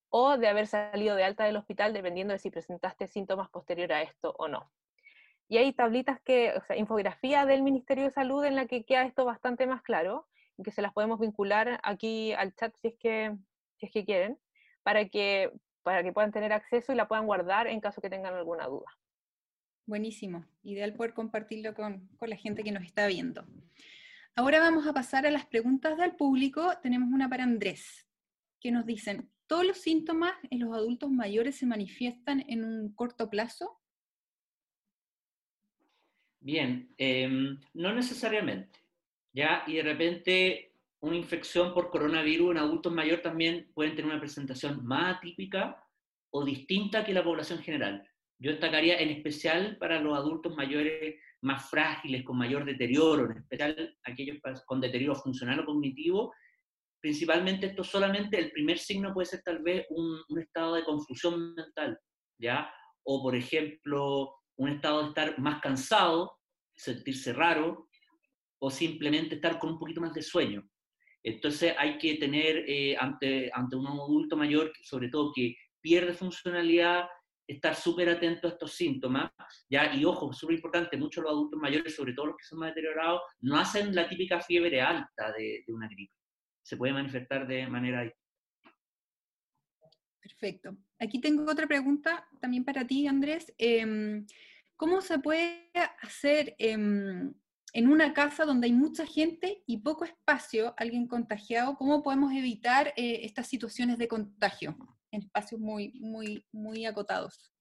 o 0.10 0.38
de 0.38 0.48
haber 0.48 0.68
salido 0.68 1.16
de 1.16 1.24
alta 1.24 1.46
del 1.46 1.58
hospital, 1.58 1.94
dependiendo 1.94 2.34
de 2.34 2.40
si 2.40 2.50
presentaste 2.50 3.08
síntomas 3.08 3.50
posterior 3.50 3.92
a 3.94 4.02
esto 4.02 4.34
o 4.38 4.48
no. 4.48 4.72
Y 5.50 5.58
hay 5.58 5.72
tablitas 5.74 6.20
que, 6.22 6.54
o 6.54 6.62
sea, 6.62 6.76
infografía 6.76 7.46
del 7.46 7.64
Ministerio 7.64 8.06
de 8.06 8.12
Salud 8.12 8.44
en 8.44 8.56
la 8.56 8.68
que 8.68 8.84
queda 8.84 9.06
esto 9.06 9.24
bastante 9.26 9.66
más 9.66 9.82
claro 9.82 10.28
y 10.58 10.64
que 10.64 10.72
se 10.72 10.82
las 10.82 10.94
podemos 10.94 11.20
vincular 11.20 11.80
aquí 11.84 12.34
al 12.34 12.54
chat 12.56 12.76
si 12.82 12.90
es 12.90 12.96
que, 13.00 13.36
si 13.78 13.86
es 13.86 13.92
que 13.92 14.04
quieren, 14.04 14.38
para 14.84 15.08
que, 15.08 15.52
para 15.84 16.04
que 16.04 16.12
puedan 16.12 16.32
tener 16.32 16.52
acceso 16.52 16.92
y 16.92 16.96
la 16.96 17.08
puedan 17.08 17.26
guardar 17.26 17.68
en 17.68 17.80
caso 17.80 18.02
que 18.02 18.10
tengan 18.10 18.34
alguna 18.34 18.66
duda. 18.66 18.98
Buenísimo, 19.86 20.46
ideal 20.64 20.94
poder 20.94 21.14
compartirlo 21.14 21.74
con, 21.74 22.10
la 22.20 22.36
gente 22.36 22.62
que 22.62 22.74
nos 22.74 22.84
está 22.84 23.08
viendo. 23.08 23.46
Ahora 24.40 24.60
vamos 24.60 24.86
a 24.86 24.94
pasar 24.94 25.26
a 25.26 25.32
las 25.32 25.48
preguntas 25.48 25.98
del 25.98 26.16
público. 26.16 26.72
Tenemos 26.84 27.10
una 27.12 27.28
para 27.28 27.44
Andrés, 27.44 28.08
que 28.60 28.72
nos 28.72 28.86
dicen, 28.86 29.32
¿todos 29.48 29.66
los 29.66 29.80
síntomas 29.80 30.34
en 30.52 30.60
los 30.60 30.76
adultos 30.76 31.10
mayores 31.10 31.56
se 31.56 31.66
manifiestan 31.66 32.46
en 32.48 32.64
un 32.64 32.94
corto 32.94 33.32
plazo? 33.32 33.82
Bien, 36.40 36.94
em, 37.00 37.60
no 37.74 37.96
necesariamente. 37.96 38.80
¿ya? 39.34 39.64
Y 39.66 39.74
de 39.78 39.82
repente 39.82 40.72
una 41.00 41.16
infección 41.16 41.74
por 41.74 41.90
coronavirus 41.90 42.52
en 42.52 42.58
adultos 42.60 42.94
mayores 42.94 43.24
también 43.24 43.72
pueden 43.74 43.96
tener 43.96 44.12
una 44.12 44.20
presentación 44.20 44.86
más 44.86 45.18
atípica 45.18 45.84
o 46.30 46.46
distinta 46.46 47.04
que 47.04 47.14
la 47.16 47.24
población 47.24 47.58
general. 47.58 48.08
Yo 48.38 48.52
destacaría 48.52 49.00
en 49.00 49.10
especial 49.10 49.78
para 49.78 50.00
los 50.00 50.16
adultos 50.16 50.56
mayores 50.56 51.16
más 51.42 51.70
frágiles, 51.70 52.24
con 52.24 52.38
mayor 52.38 52.66
deterioro, 52.66 53.26
en 53.26 53.38
especial 53.38 53.98
aquellos 54.04 54.38
con 54.66 54.82
deterioro 54.82 55.16
funcional 55.16 55.60
o 55.60 55.66
cognitivo. 55.66 56.34
Principalmente 57.00 57.68
esto 57.68 57.84
solamente, 57.84 58.40
el 58.40 58.52
primer 58.52 58.80
signo 58.80 59.14
puede 59.14 59.28
ser 59.28 59.42
tal 59.44 59.62
vez 59.62 59.86
un, 59.90 60.40
estado 60.40 60.76
de 60.76 60.84
confusión 60.84 61.54
mental, 61.56 61.98
¿ya? 62.40 62.72
O 63.04 63.22
por 63.22 63.36
ejemplo, 63.36 64.34
un 64.58 64.70
estado 64.70 65.04
de 65.04 65.08
estar 65.10 65.40
más 65.40 65.62
cansado, 65.62 66.38
sentirse 66.76 67.34
raro, 67.34 67.88
o 68.60 68.72
simplemente 68.72 69.36
estar 69.36 69.60
con 69.60 69.74
un 69.74 69.80
poquito 69.80 70.02
más 70.02 70.14
de 70.14 70.24
sueño. 70.24 70.64
Entonces 71.24 71.76
hay 71.78 71.98
que 71.98 72.16
tener 72.16 72.64
eh, 72.68 72.96
ante, 72.98 73.52
ante 73.54 73.76
un 73.76 73.86
adulto 73.86 74.36
mayor, 74.36 74.72
sobre 74.82 75.10
todo 75.10 75.32
que 75.36 75.56
pierde 75.82 76.14
funcionalidad, 76.14 77.08
estar 77.48 77.76
súper 77.76 78.10
atento 78.10 78.48
a 78.48 78.52
estos 78.52 78.74
síntomas, 78.74 79.32
¿ya? 79.70 79.94
Y 79.96 80.04
ojo, 80.04 80.34
súper 80.34 80.56
importante, 80.56 80.98
muchos 80.98 81.24
los 81.24 81.32
adultos 81.32 81.60
mayores, 81.60 81.96
sobre 81.96 82.14
todo 82.14 82.28
los 82.28 82.38
que 82.38 82.44
son 82.44 82.60
más 82.60 82.70
deteriorados, 82.70 83.22
no 83.40 83.58
hacen 83.58 83.96
la 83.96 84.10
típica 84.10 84.42
fiebre 84.42 84.82
alta 84.82 85.32
de, 85.32 85.64
una 85.68 85.88
gripe. 85.88 86.14
Se 86.62 86.76
puede 86.76 86.94
manifestar 86.94 87.48
de 87.48 87.68
manera 87.68 88.12
Perfecto. 90.20 90.78
Aquí 91.00 91.22
tengo 91.22 91.50
otra 91.50 91.68
pregunta 91.68 92.28
también 92.42 92.66
para 92.66 92.86
ti, 92.86 93.08
Andrés. 93.08 93.54
Em, 93.58 94.26
¿Cómo 94.76 95.00
se 95.00 95.20
puede 95.20 95.72
hacer 96.02 96.54
em, 96.60 97.34
en 97.74 97.88
una 97.90 98.14
casa 98.14 98.46
donde 98.46 98.68
hay 98.68 98.74
mucha 98.74 99.06
gente 99.06 99.64
y 99.66 99.78
poco 99.78 100.04
espacio, 100.04 100.74
alguien 100.78 101.08
contagiado? 101.08 101.78
¿Cómo 101.78 102.04
podemos 102.04 102.34
evitar 102.34 102.94
eh, 102.98 103.22
estas 103.24 103.48
situaciones 103.48 103.98
de 103.98 104.10
contagio? 104.10 104.97
En 105.12 105.22
espacios 105.24 105.60
muy, 105.60 105.94
muy, 106.00 106.46
muy 106.52 106.86
acotados? 106.86 107.52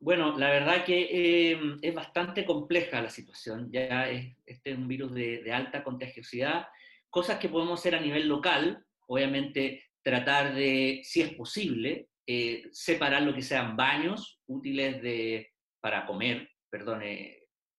Bueno, 0.00 0.38
la 0.38 0.48
verdad 0.48 0.84
que 0.84 1.52
em, 1.52 1.78
es 1.82 1.94
bastante 1.94 2.46
compleja 2.46 3.02
la 3.02 3.10
situación. 3.10 3.70
Ya 3.70 4.08
es, 4.08 4.34
este 4.46 4.70
es 4.70 4.78
un 4.78 4.88
virus 4.88 5.12
de, 5.12 5.52
alta 5.52 5.84
contagiosidad. 5.84 6.68
Cosas 7.10 7.38
que 7.38 7.50
podemos 7.50 7.78
hacer 7.78 7.94
a 7.94 8.00
nivel 8.00 8.26
local, 8.26 8.84
obviamente 9.06 9.84
tratar 10.02 10.54
de, 10.54 11.02
si 11.04 11.20
es 11.20 11.34
posible, 11.34 12.08
eh, 12.26 12.62
separar 12.72 13.22
lo 13.22 13.34
que 13.34 13.42
sean 13.42 13.76
baños 13.76 14.40
útiles 14.46 15.02
de, 15.02 15.52
para 15.80 16.06
comer, 16.06 16.48
perdón, 16.70 17.02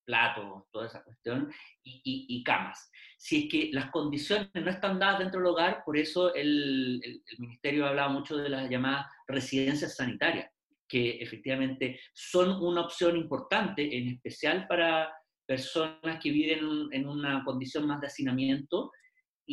platos, 0.06 0.64
toda 0.72 0.88
esa 0.88 1.04
cuestión, 1.04 1.52
y, 1.84 2.44
camas. 2.44 2.92
Si 3.18 3.44
es 3.44 3.52
que 3.52 3.70
las 3.74 3.92
condiciones 3.92 4.50
no 4.54 4.70
están 4.70 5.00
dadas 5.00 5.20
dentro 5.20 5.40
del 5.40 5.50
hogar, 5.50 5.84
por 5.86 5.98
eso 5.98 6.34
el, 6.34 7.00
el, 7.04 7.24
el 7.26 7.40
Ministerio 7.40 7.86
hablaba 7.86 8.10
mucho 8.10 8.38
de 8.38 8.50
las 8.50 8.70
llamadas 8.70 9.06
residencias 9.28 9.96
sanitarias, 9.96 10.50
que 10.88 11.18
efectivamente 11.22 12.00
son 12.14 12.62
una 12.64 12.82
opción 12.82 13.16
importante, 13.18 13.98
en 13.98 14.10
especial 14.10 14.68
para 14.68 15.14
personas 15.46 16.20
que 16.22 16.32
viven 16.32 16.90
en 16.92 17.08
una 17.08 17.44
condición 17.44 17.88
más 17.88 18.02
de 18.02 18.08
hacinamiento, 18.08 18.92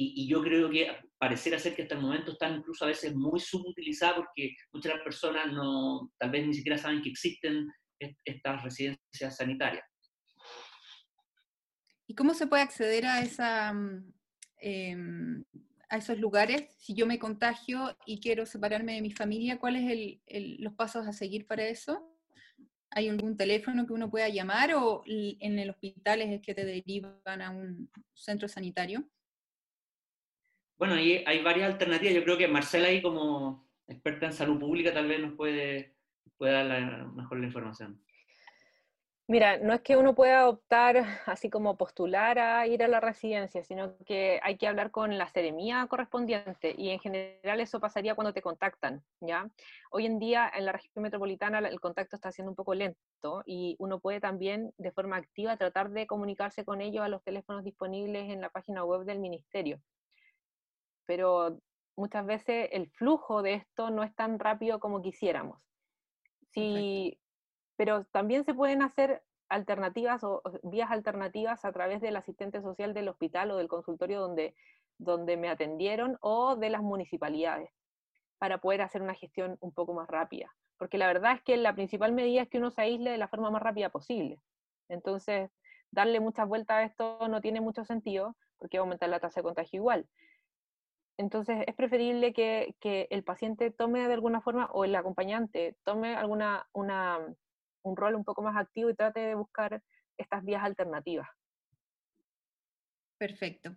y, 0.00 0.28
yo 0.28 0.42
creo 0.42 0.70
que 0.70 0.96
pareciera 1.18 1.58
ser 1.58 1.74
que 1.74 1.82
hasta 1.82 1.96
el 1.96 2.02
momento 2.02 2.32
están 2.32 2.58
incluso 2.58 2.84
a 2.84 2.88
veces 2.88 3.14
muy 3.14 3.40
subutilizadas 3.40 4.16
porque 4.16 4.54
muchas 4.72 5.00
personas 5.02 5.52
no, 5.52 6.12
tal 6.18 6.30
vez 6.30 6.46
ni 6.46 6.54
siquiera 6.54 6.78
saben 6.78 7.02
que 7.02 7.10
existen 7.10 7.66
estas 8.24 8.62
residencias 8.62 9.36
sanitarias. 9.36 9.84
¿Y 12.08 12.14
cómo 12.14 12.32
se 12.32 12.46
puede 12.46 12.62
acceder 12.62 13.04
a, 13.04 13.20
esa, 13.20 13.72
mm, 13.74 14.12
em, 14.60 15.44
a 15.90 15.98
esos 15.98 16.18
lugares? 16.18 16.74
Si 16.78 16.94
yo 16.94 17.06
me 17.06 17.18
contagio 17.18 17.96
y 18.06 18.18
quiero 18.18 18.46
separarme 18.46 18.94
de 18.94 19.02
mi 19.02 19.12
familia, 19.12 19.58
¿cuáles 19.58 19.84
son 19.84 20.56
los 20.60 20.72
pasos 20.72 21.06
a 21.06 21.12
seguir 21.12 21.46
para 21.46 21.68
eso? 21.68 22.16
¿Hay 22.90 23.08
algún 23.08 23.36
teléfono 23.36 23.86
que 23.86 23.92
uno 23.92 24.10
pueda 24.10 24.30
llamar 24.30 24.72
o 24.74 25.02
en 25.06 25.58
el 25.58 25.68
hospital 25.68 26.22
es 26.22 26.40
que 26.40 26.54
te 26.54 26.64
derivan 26.64 27.42
a 27.42 27.50
un 27.50 27.90
centro 28.14 28.48
sanitario? 28.48 29.06
Bueno, 30.78 30.94
hay, 30.94 31.22
hay 31.26 31.42
varias 31.42 31.70
alternativas. 31.72 32.14
Yo 32.14 32.24
creo 32.24 32.38
que 32.38 32.48
Marcela 32.48 32.88
ahí 32.88 33.02
como 33.02 33.68
experta 33.86 34.24
en 34.24 34.32
salud 34.32 34.58
pública 34.58 34.94
tal 34.94 35.08
vez 35.08 35.20
nos 35.20 35.34
puede, 35.34 35.94
puede 36.38 36.52
dar 36.54 37.06
mejor 37.08 37.38
la 37.38 37.46
información. 37.46 38.02
Mira, 39.30 39.58
no 39.58 39.74
es 39.74 39.82
que 39.82 39.98
uno 39.98 40.14
pueda 40.14 40.48
optar 40.48 40.96
así 41.26 41.50
como 41.50 41.76
postular 41.76 42.38
a 42.38 42.66
ir 42.66 42.82
a 42.82 42.88
la 42.88 42.98
residencia, 42.98 43.62
sino 43.62 43.94
que 44.06 44.40
hay 44.42 44.56
que 44.56 44.66
hablar 44.66 44.90
con 44.90 45.18
la 45.18 45.28
seremía 45.28 45.86
correspondiente 45.86 46.74
y 46.76 46.88
en 46.88 46.98
general 46.98 47.60
eso 47.60 47.78
pasaría 47.78 48.14
cuando 48.14 48.32
te 48.32 48.40
contactan, 48.40 49.04
¿ya? 49.20 49.50
Hoy 49.90 50.06
en 50.06 50.18
día 50.18 50.50
en 50.54 50.64
la 50.64 50.72
región 50.72 51.02
metropolitana 51.02 51.58
el 51.58 51.78
contacto 51.78 52.16
está 52.16 52.32
siendo 52.32 52.52
un 52.52 52.56
poco 52.56 52.74
lento 52.74 53.42
y 53.44 53.76
uno 53.78 54.00
puede 54.00 54.18
también 54.18 54.72
de 54.78 54.92
forma 54.92 55.16
activa 55.16 55.58
tratar 55.58 55.90
de 55.90 56.06
comunicarse 56.06 56.64
con 56.64 56.80
ellos 56.80 57.04
a 57.04 57.08
los 57.08 57.22
teléfonos 57.22 57.64
disponibles 57.64 58.30
en 58.30 58.40
la 58.40 58.48
página 58.48 58.82
web 58.82 59.04
del 59.04 59.18
ministerio. 59.18 59.78
Pero 61.04 61.60
muchas 61.96 62.24
veces 62.24 62.70
el 62.72 62.88
flujo 62.92 63.42
de 63.42 63.54
esto 63.54 63.90
no 63.90 64.04
es 64.04 64.14
tan 64.14 64.38
rápido 64.38 64.80
como 64.80 65.02
quisiéramos. 65.02 65.60
Sí, 66.50 67.18
pero 67.78 68.04
también 68.06 68.44
se 68.44 68.54
pueden 68.54 68.82
hacer 68.82 69.22
alternativas 69.48 70.24
o 70.24 70.42
vías 70.64 70.90
alternativas 70.90 71.64
a 71.64 71.72
través 71.72 72.00
del 72.00 72.16
asistente 72.16 72.60
social 72.60 72.92
del 72.92 73.08
hospital 73.08 73.52
o 73.52 73.56
del 73.56 73.68
consultorio 73.68 74.20
donde, 74.20 74.56
donde 74.98 75.36
me 75.36 75.48
atendieron 75.48 76.18
o 76.20 76.56
de 76.56 76.70
las 76.70 76.82
municipalidades 76.82 77.70
para 78.38 78.58
poder 78.58 78.82
hacer 78.82 79.00
una 79.00 79.14
gestión 79.14 79.56
un 79.60 79.72
poco 79.72 79.94
más 79.94 80.08
rápida. 80.08 80.52
Porque 80.76 80.98
la 80.98 81.06
verdad 81.06 81.34
es 81.36 81.42
que 81.42 81.56
la 81.56 81.72
principal 81.72 82.12
medida 82.12 82.42
es 82.42 82.48
que 82.48 82.58
uno 82.58 82.72
se 82.72 82.82
aísle 82.82 83.12
de 83.12 83.18
la 83.18 83.28
forma 83.28 83.48
más 83.48 83.62
rápida 83.62 83.90
posible. 83.90 84.40
Entonces, 84.88 85.48
darle 85.92 86.18
muchas 86.18 86.48
vueltas 86.48 86.78
a 86.78 86.82
esto 86.82 87.28
no 87.28 87.40
tiene 87.40 87.60
mucho 87.60 87.84
sentido 87.84 88.36
porque 88.58 88.78
va 88.78 88.82
aumentar 88.82 89.08
la 89.08 89.20
tasa 89.20 89.38
de 89.38 89.44
contagio 89.44 89.78
igual. 89.78 90.08
Entonces, 91.16 91.62
es 91.68 91.76
preferible 91.76 92.32
que, 92.32 92.74
que 92.80 93.06
el 93.10 93.22
paciente 93.22 93.70
tome 93.70 94.06
de 94.08 94.14
alguna 94.14 94.40
forma, 94.40 94.66
o 94.72 94.84
el 94.84 94.96
acompañante 94.96 95.76
tome 95.84 96.16
alguna 96.16 96.68
una, 96.72 97.18
un 97.88 97.96
rol 97.96 98.14
un 98.14 98.24
poco 98.24 98.42
más 98.42 98.56
activo 98.56 98.90
y 98.90 98.94
trate 98.94 99.20
de 99.20 99.34
buscar 99.34 99.82
estas 100.16 100.44
vías 100.44 100.62
alternativas. 100.62 101.28
Perfecto. 103.18 103.74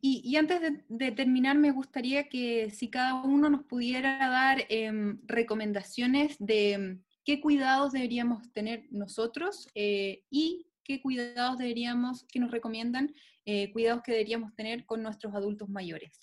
Y, 0.00 0.36
antes 0.36 0.60
de, 0.88 1.10
terminar, 1.10 1.58
me 1.58 1.72
gustaría 1.72 2.28
que 2.28 2.70
si 2.70 2.88
cada 2.88 3.14
uno 3.14 3.50
nos 3.50 3.64
pudiera 3.64 4.16
dar 4.28 4.64
em, 4.68 5.18
recomendaciones 5.26 6.36
de 6.38 6.72
em, 6.72 7.02
qué 7.24 7.40
cuidados 7.40 7.92
deberíamos 7.92 8.52
tener 8.52 8.86
nosotros 8.90 9.68
eh, 9.74 10.22
y 10.30 10.70
qué 10.84 11.02
cuidados 11.02 11.58
deberíamos, 11.58 12.24
que 12.28 12.38
nos 12.38 12.52
recomiendan, 12.52 13.12
eh, 13.44 13.72
cuidados 13.72 14.02
que 14.02 14.12
deberíamos 14.12 14.54
tener 14.54 14.86
con 14.86 15.02
nuestros 15.02 15.34
adultos 15.34 15.68
mayores. 15.68 16.20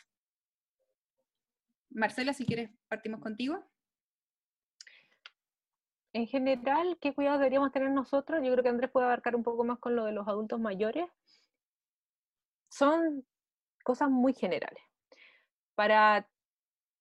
Marcela, 1.89 2.33
si 2.33 2.45
quieres, 2.45 2.71
partimos 2.87 3.19
contigo 3.19 3.61
en 6.15 6.27
general, 6.27 6.97
¿qué 7.01 7.13
cuidados 7.13 7.39
deberíamos 7.39 7.73
tener 7.73 7.91
nosotros? 7.91 8.39
Yo 8.41 8.49
creo 8.53 8.63
que 8.63 8.69
Andrés 8.69 8.89
puede 8.89 9.05
abarcar 9.05 9.35
un 9.35 9.43
poco 9.43 9.65
más 9.65 9.79
con 9.79 9.97
lo 9.97 10.05
de 10.05 10.13
los 10.13 10.25
adultos 10.29 10.61
mayores. 10.61 11.09
Son 12.69 13.25
cosas 13.83 14.09
muy 14.09 14.33
generales. 14.33 14.81
Para, 15.75 16.25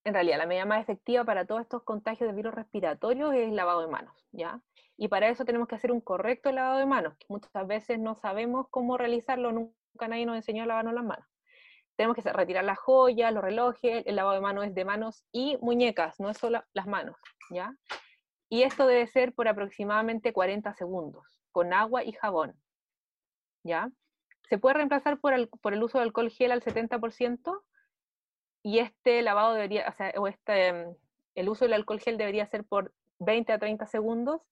en 0.02 0.14
realidad, 0.14 0.38
la 0.38 0.46
medida 0.46 0.64
más 0.64 0.82
efectiva 0.82 1.22
para 1.22 1.46
todos 1.46 1.60
estos 1.60 1.84
contagios 1.84 2.28
de 2.28 2.34
virus 2.34 2.56
respiratorios 2.56 3.32
es 3.34 3.50
el 3.50 3.54
lavado 3.54 3.82
de 3.82 3.86
manos, 3.86 4.26
¿ya? 4.32 4.60
Y 4.96 5.06
para 5.06 5.28
eso 5.28 5.44
tenemos 5.44 5.68
que 5.68 5.76
hacer 5.76 5.92
un 5.92 6.00
correcto 6.00 6.50
lavado 6.50 6.78
de 6.78 6.86
manos, 6.86 7.14
muchas 7.28 7.68
veces 7.68 8.00
no 8.00 8.16
sabemos 8.16 8.66
cómo 8.68 8.98
realizarlo, 8.98 9.52
nunca 9.52 10.08
nadie 10.08 10.26
nos 10.26 10.34
enseñó 10.34 10.64
a 10.64 10.66
lavarnos 10.66 10.94
las 10.94 11.04
manos. 11.04 11.26
Tenemos 11.94 12.16
que 12.16 12.32
retirar 12.32 12.64
las 12.64 12.78
joyas, 12.78 13.32
los 13.32 13.44
relojes, 13.44 14.04
el 14.06 14.16
lavado 14.16 14.34
de 14.34 14.40
manos 14.40 14.64
es 14.64 14.74
de 14.74 14.84
manos 14.84 15.24
y 15.30 15.56
muñecas, 15.60 16.18
no 16.18 16.30
es 16.30 16.36
solo 16.36 16.64
las 16.72 16.88
manos, 16.88 17.16
¿ya? 17.50 17.72
Y 18.48 18.62
esto 18.62 18.86
debe 18.86 19.06
ser 19.06 19.32
por 19.34 19.48
aproximadamente 19.48 20.32
40 20.32 20.74
segundos, 20.74 21.24
con 21.50 21.72
agua 21.72 22.04
y 22.04 22.12
jabón. 22.12 22.54
¿Ya? 23.62 23.90
Se 24.48 24.58
puede 24.58 24.74
reemplazar 24.74 25.18
por 25.18 25.32
el, 25.32 25.48
uso 25.82 25.98
de 25.98 26.04
alcohol 26.04 26.30
gel 26.30 26.52
al 26.52 26.62
70%, 26.62 27.62
y 28.62 28.78
este 28.78 29.22
lavado 29.22 29.54
debería, 29.54 29.94
o 30.16 30.26
este, 30.26 30.72
mm, 30.72 30.96
el 31.34 31.48
uso 31.48 31.64
del 31.64 31.74
alcohol 31.74 32.00
gel 32.00 32.16
debería 32.16 32.46
ser 32.46 32.64
por 32.64 32.94
20 33.18 33.52
a 33.52 33.58
30 33.58 33.86
segundos, 33.86 34.42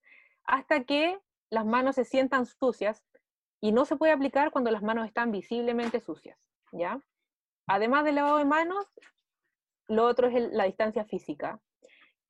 hasta 0.44 0.84
que 0.84 1.18
las 1.50 1.66
manos 1.66 1.96
se 1.96 2.04
sientan 2.04 2.46
sucias, 2.46 3.04
y 3.60 3.72
no 3.72 3.84
se 3.84 3.96
puede 3.96 4.12
aplicar 4.12 4.50
cuando 4.50 4.70
las 4.70 4.82
manos 4.82 5.06
están 5.06 5.30
visiblemente 5.30 6.00
sucias, 6.00 6.38
¿ya? 6.72 7.00
Además 7.66 8.04
del 8.04 8.16
lavado 8.16 8.38
de 8.38 8.44
manos, 8.44 8.86
lo 9.86 10.06
otro 10.06 10.26
es 10.28 10.52
la 10.52 10.64
distancia 10.64 11.04
física 11.04 11.60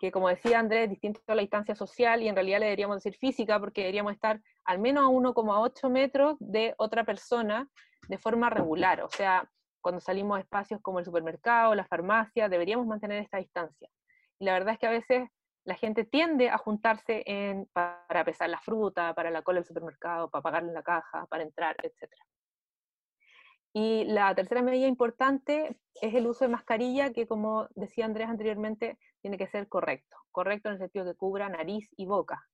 que 0.02 0.10
como 0.10 0.28
decía 0.28 0.58
Andrés, 0.58 0.90
distinto 0.90 1.20
a 1.28 1.36
la 1.36 1.42
distancia 1.42 1.76
social 1.76 2.22
y 2.22 2.28
en 2.28 2.34
realidad 2.34 2.58
le 2.58 2.66
deberíamos 2.66 2.96
decir 2.96 3.16
física 3.16 3.60
porque 3.60 3.82
deberíamos 3.82 4.12
estar 4.12 4.40
al 4.64 4.80
menos 4.80 5.04
a 5.04 5.06
1,8 5.06 5.90
metros 5.90 6.36
de 6.40 6.74
otra 6.76 7.04
persona 7.04 7.68
de 8.08 8.18
forma 8.18 8.50
regular. 8.50 9.02
O 9.02 9.08
sea, 9.08 9.48
cuando 9.80 10.00
salimos 10.00 10.36
a 10.36 10.40
espacios 10.40 10.80
como 10.82 10.98
el 10.98 11.04
supermercado, 11.04 11.76
la 11.76 11.84
farmacia, 11.84 12.48
deberíamos 12.48 12.84
mantener 12.84 13.22
esta 13.22 13.38
distancia. 13.38 13.88
Y 14.40 14.44
la 14.44 14.54
verdad 14.54 14.72
es 14.72 14.80
que 14.80 14.86
a 14.88 14.90
veces 14.90 15.28
la 15.64 15.76
gente 15.76 16.02
tiende 16.02 16.50
a 16.50 16.58
juntarse 16.58 17.22
en, 17.24 17.68
para 17.72 18.24
pesar 18.24 18.50
la 18.50 18.58
fruta, 18.58 19.14
para 19.14 19.30
la 19.30 19.42
cola 19.42 19.60
del 19.60 19.66
supermercado, 19.66 20.28
para 20.30 20.42
pagarle 20.42 20.72
la 20.72 20.82
caja, 20.82 21.26
para 21.26 21.44
entrar, 21.44 21.76
etc. 21.80 22.10
Y 23.74 24.04
la 24.04 24.34
tercera 24.34 24.62
medida 24.62 24.86
importante 24.86 25.78
es 26.00 26.14
el 26.14 26.26
uso 26.26 26.44
de 26.44 26.50
mascarilla, 26.50 27.12
que 27.12 27.26
como 27.26 27.68
decía 27.74 28.04
Andrés 28.04 28.28
anteriormente, 28.28 28.98
tiene 29.22 29.38
que 29.38 29.46
ser 29.46 29.68
correcto. 29.68 30.16
Correcto 30.30 30.68
en 30.68 30.74
el 30.74 30.78
sentido 30.78 31.04
que 31.04 31.14
cubra 31.14 31.48
nariz 31.48 31.90
y 31.96 32.06
boca, 32.06 32.46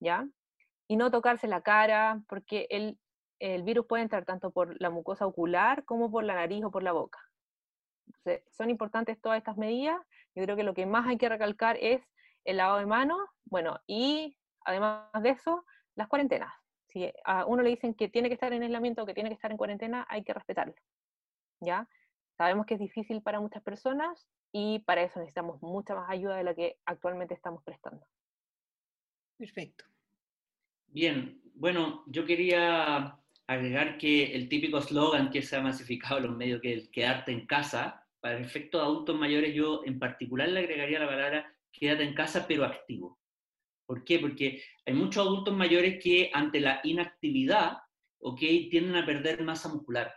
¿ya? 0.00 0.26
Y 0.88 0.96
no 0.96 1.10
tocarse 1.10 1.48
la 1.48 1.62
cara, 1.62 2.22
porque 2.28 2.66
el, 2.70 2.98
el 3.40 3.62
virus 3.62 3.86
puede 3.86 4.02
entrar 4.02 4.24
tanto 4.24 4.50
por 4.52 4.80
la 4.80 4.90
mucosa 4.90 5.26
ocular 5.26 5.84
como 5.84 6.10
por 6.10 6.24
la 6.24 6.34
nariz 6.34 6.64
o 6.64 6.70
por 6.70 6.82
la 6.82 6.92
boca. 6.92 7.18
son 8.50 8.70
importantes 8.70 9.20
todas 9.20 9.38
estas 9.38 9.56
medidas. 9.56 10.00
Yo 10.34 10.44
creo 10.44 10.56
que 10.56 10.64
lo 10.64 10.74
que 10.74 10.86
más 10.86 11.06
hay 11.06 11.18
que 11.18 11.28
recalcar 11.28 11.76
es 11.80 12.02
el 12.44 12.56
lavado 12.58 12.78
de 12.78 12.86
manos, 12.86 13.20
bueno, 13.44 13.80
y 13.86 14.36
además 14.64 15.10
de 15.22 15.30
eso, 15.30 15.64
las 15.94 16.08
cuarentenas. 16.08 16.52
Si 16.94 17.12
a 17.24 17.44
uno 17.44 17.62
le 17.62 17.70
dicen 17.70 17.92
que 17.92 18.08
tiene 18.08 18.28
que 18.28 18.34
estar 18.34 18.52
en 18.52 18.62
aislamiento 18.62 19.02
o 19.02 19.06
que 19.06 19.14
tiene 19.14 19.28
que 19.28 19.34
estar 19.34 19.50
en 19.50 19.56
cuarentena, 19.56 20.06
hay 20.08 20.22
que 20.22 20.32
respetarlo. 20.32 20.74
¿Ya? 21.60 21.88
Sabemos 22.38 22.66
que 22.66 22.74
es 22.74 22.80
difícil 22.80 23.20
para 23.20 23.40
muchas 23.40 23.62
personas, 23.62 24.28
y 24.56 24.78
para 24.78 25.02
eso 25.02 25.18
necesitamos 25.18 25.60
mucha 25.62 25.96
más 25.96 26.08
ayuda 26.08 26.36
de 26.36 26.44
la 26.44 26.54
que 26.54 26.78
actualmente 26.86 27.34
estamos 27.34 27.64
prestando. 27.64 28.06
Perfecto. 29.36 29.84
Bien, 30.86 31.40
bueno, 31.54 32.04
yo 32.06 32.24
quería 32.24 33.18
agregar 33.48 33.98
que 33.98 34.32
el 34.32 34.48
típico 34.48 34.78
eslogan 34.78 35.30
que 35.30 35.42
se 35.42 35.56
ha 35.56 35.60
masificado 35.60 36.18
en 36.18 36.26
los 36.28 36.36
medios, 36.36 36.60
que 36.60 36.74
es 36.74 36.88
quedarte 36.88 37.32
en 37.32 37.46
casa, 37.46 38.06
para 38.20 38.36
el 38.36 38.44
efecto 38.44 38.78
de 38.78 38.84
adultos 38.84 39.18
mayores 39.18 39.52
yo 39.52 39.82
en 39.84 39.98
particular 39.98 40.48
le 40.48 40.60
agregaría 40.60 41.00
la 41.00 41.08
palabra 41.08 41.54
quédate 41.72 42.04
en 42.04 42.14
casa 42.14 42.46
pero 42.46 42.64
activo. 42.64 43.18
¿Por 43.86 44.04
qué? 44.04 44.18
Porque 44.18 44.62
hay 44.86 44.94
muchos 44.94 45.26
adultos 45.26 45.56
mayores 45.56 46.02
que 46.02 46.30
ante 46.32 46.60
la 46.60 46.80
inactividad, 46.84 47.78
¿ok? 48.20 48.38
Tienden 48.70 48.96
a 48.96 49.06
perder 49.06 49.42
masa 49.42 49.68
muscular, 49.68 50.12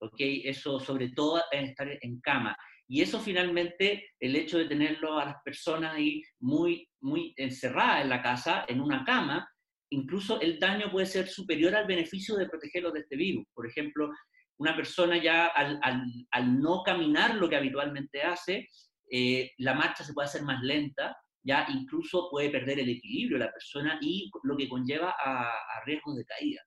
¿ok? 0.00 0.16
Eso 0.18 0.78
sobre 0.80 1.10
todo 1.10 1.42
en 1.50 1.66
estar 1.66 1.88
en 2.00 2.20
cama. 2.20 2.56
Y 2.92 3.02
eso 3.02 3.20
finalmente, 3.20 4.10
el 4.18 4.34
hecho 4.34 4.58
de 4.58 4.64
tenerlo 4.64 5.18
a 5.18 5.26
las 5.26 5.36
personas 5.44 5.94
ahí 5.94 6.22
muy, 6.40 6.88
muy 7.00 7.32
encerradas 7.36 8.02
en 8.02 8.08
la 8.08 8.20
casa, 8.20 8.64
en 8.66 8.80
una 8.80 9.04
cama, 9.04 9.48
incluso 9.90 10.40
el 10.40 10.58
daño 10.58 10.90
puede 10.90 11.06
ser 11.06 11.28
superior 11.28 11.74
al 11.76 11.86
beneficio 11.86 12.36
de 12.36 12.48
protegerlos 12.48 12.92
de 12.92 13.00
este 13.00 13.16
virus. 13.16 13.46
Por 13.54 13.68
ejemplo, 13.68 14.10
una 14.58 14.74
persona 14.74 15.22
ya 15.22 15.46
al, 15.46 16.60
no 16.60 16.82
caminar 16.82 17.36
lo 17.36 17.48
que 17.48 17.56
habitualmente 17.56 18.22
hace, 18.22 18.68
eh, 19.10 19.52
la 19.58 19.74
marcha 19.74 20.04
se 20.04 20.12
puede 20.12 20.26
hacer 20.26 20.42
más 20.42 20.60
lenta, 20.62 21.16
ya 21.42 21.66
incluso 21.72 22.28
puede 22.30 22.50
perder 22.50 22.80
el 22.80 22.88
equilibrio 22.88 23.38
la 23.38 23.52
persona 23.52 23.98
y 24.00 24.30
lo 24.42 24.56
que 24.56 24.68
conlleva 24.68 25.14
a, 25.18 25.50
a 25.50 25.84
riesgos 25.84 26.16
de 26.16 26.24
caída. 26.24 26.62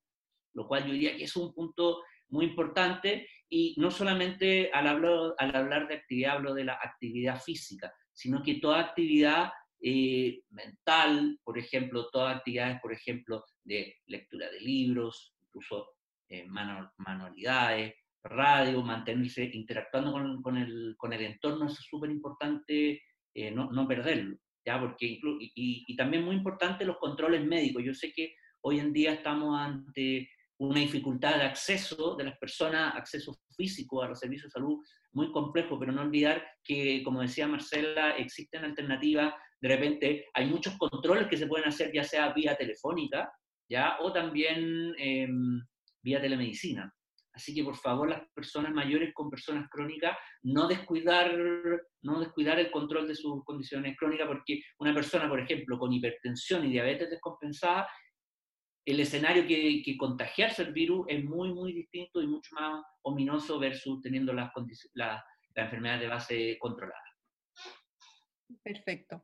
Lo 0.54 0.68
cual 0.68 0.86
yo 0.86 0.94
diría 0.94 1.16
que 1.16 1.24
es 1.24 1.36
un 1.36 1.54
punto 1.54 2.02
muy 2.30 2.46
importante 2.46 3.28
y 3.50 3.76
no 3.78 3.92
solamente 3.92 4.72
al, 4.74 4.88
hablar, 4.88 5.36
al 5.38 5.56
hablar 5.56 5.88
de 5.88 5.96
actividad 5.96 6.38
hablo 6.38 6.54
de 6.54 6.66
la 6.66 6.74
actividad 6.74 7.40
física, 7.40 7.94
sino 8.12 8.42
que 8.42 8.56
toda 8.56 8.80
actividad 8.80 9.52
eh, 9.80 10.42
mental, 10.50 11.40
por 11.44 11.60
ejemplo, 11.60 12.10
todas 12.12 12.38
actividades, 12.38 12.80
por 12.82 12.94
ejemplo, 12.94 13.46
de 13.64 13.98
lectura 14.08 14.50
de 14.50 14.60
libros, 14.60 15.36
incluso 15.46 15.90
eh, 16.30 16.48
manualidades, 16.48 17.94
radio, 18.24 18.82
mantenerse 18.82 19.44
interactuando 19.54 20.12
con, 20.12 20.42
con, 20.42 20.58
el, 20.58 20.96
con 20.98 21.14
el, 21.14 21.22
entorno, 21.22 21.68
es 21.68 21.76
súper 21.76 22.10
importante 22.10 23.04
eh, 23.36 23.52
no, 23.52 23.72
no, 23.72 23.88
perderlo, 23.88 24.38
¿ya? 24.66 24.80
Porque 24.80 25.06
y, 25.06 25.86
y, 25.88 25.96
también 25.96 26.24
muy 26.24 26.36
importante 26.36 26.86
los 26.86 26.98
controles 26.98 27.46
médicos. 27.46 27.84
Yo 27.84 27.94
sé 27.94 28.12
que 28.14 28.36
hoy 28.62 28.80
en 28.80 28.94
día 28.94 29.14
estamos 29.14 29.60
ante 29.60 30.30
una 30.60 30.80
dificultad 30.80 31.38
de 31.38 31.44
acceso 31.44 32.16
de 32.16 32.26
las 32.26 32.38
personas, 32.38 32.96
acceso 32.96 33.36
físico 33.56 34.02
a 34.02 34.08
los 34.08 34.20
servicios 34.20 34.52
de 34.52 34.60
salud 34.60 34.80
muy 35.14 35.32
complejo, 35.32 35.80
pero 35.80 35.92
no 35.92 36.02
olvidar 36.02 36.44
que, 36.64 37.04
como 37.04 37.22
decía 37.22 37.48
Marcela, 37.48 38.12
existen 38.18 38.64
alternativas, 38.64 39.34
de 39.62 39.70
repente 39.70 40.26
hay 40.34 40.48
muchos 40.48 40.78
controles 40.78 41.28
que 41.28 41.38
se 41.38 41.48
pueden 41.48 41.68
hacer 41.68 41.92
ya 41.94 42.04
sea 42.04 42.34
vía 42.34 42.56
telefónica, 42.56 43.32
¿ya? 43.70 43.98
o 44.00 44.12
también 44.12 44.94
em, 44.98 45.62
vía 46.02 46.22
telemedicina. 46.22 46.94
Así 47.34 47.54
que 47.54 47.64
por 47.64 47.76
favor 47.76 48.10
las 48.10 48.22
personas 48.34 48.72
mayores 48.72 49.14
con 49.14 49.30
personas 49.30 49.68
crónicas 49.70 50.16
no 50.44 50.68
descuidar, 50.68 51.36
no 52.04 52.20
descuidar 52.20 52.60
el 52.60 52.70
control 52.70 53.08
de 53.08 53.16
sus 53.16 53.44
condiciones 53.44 53.98
crónicas 53.98 54.28
porque 54.28 54.62
una 54.78 54.94
persona, 54.94 55.28
por 55.28 55.40
ejemplo, 55.40 55.80
con 55.80 55.92
hipertensión 55.92 56.66
y 56.66 56.72
diabetes 56.72 57.10
descompensada 57.10 57.88
el 58.86 59.00
escenario 59.00 59.48
que, 59.48 59.96
contagiarse 59.98 60.62
el 60.64 60.74
virus 60.74 61.06
es 61.08 61.24
muy, 61.24 61.54
muy 61.54 61.74
distinto 61.74 62.22
y 62.22 62.28
mucho 62.28 62.54
más 62.56 62.84
ominoso 63.04 63.58
versus 63.60 64.02
teniendo 64.02 64.34
las 64.34 64.52
la, 64.94 65.24
la 65.56 65.64
enfermedad 65.64 66.00
de 66.00 66.08
base 66.08 66.58
controlada. 66.60 67.02
Perfecto. 68.62 69.24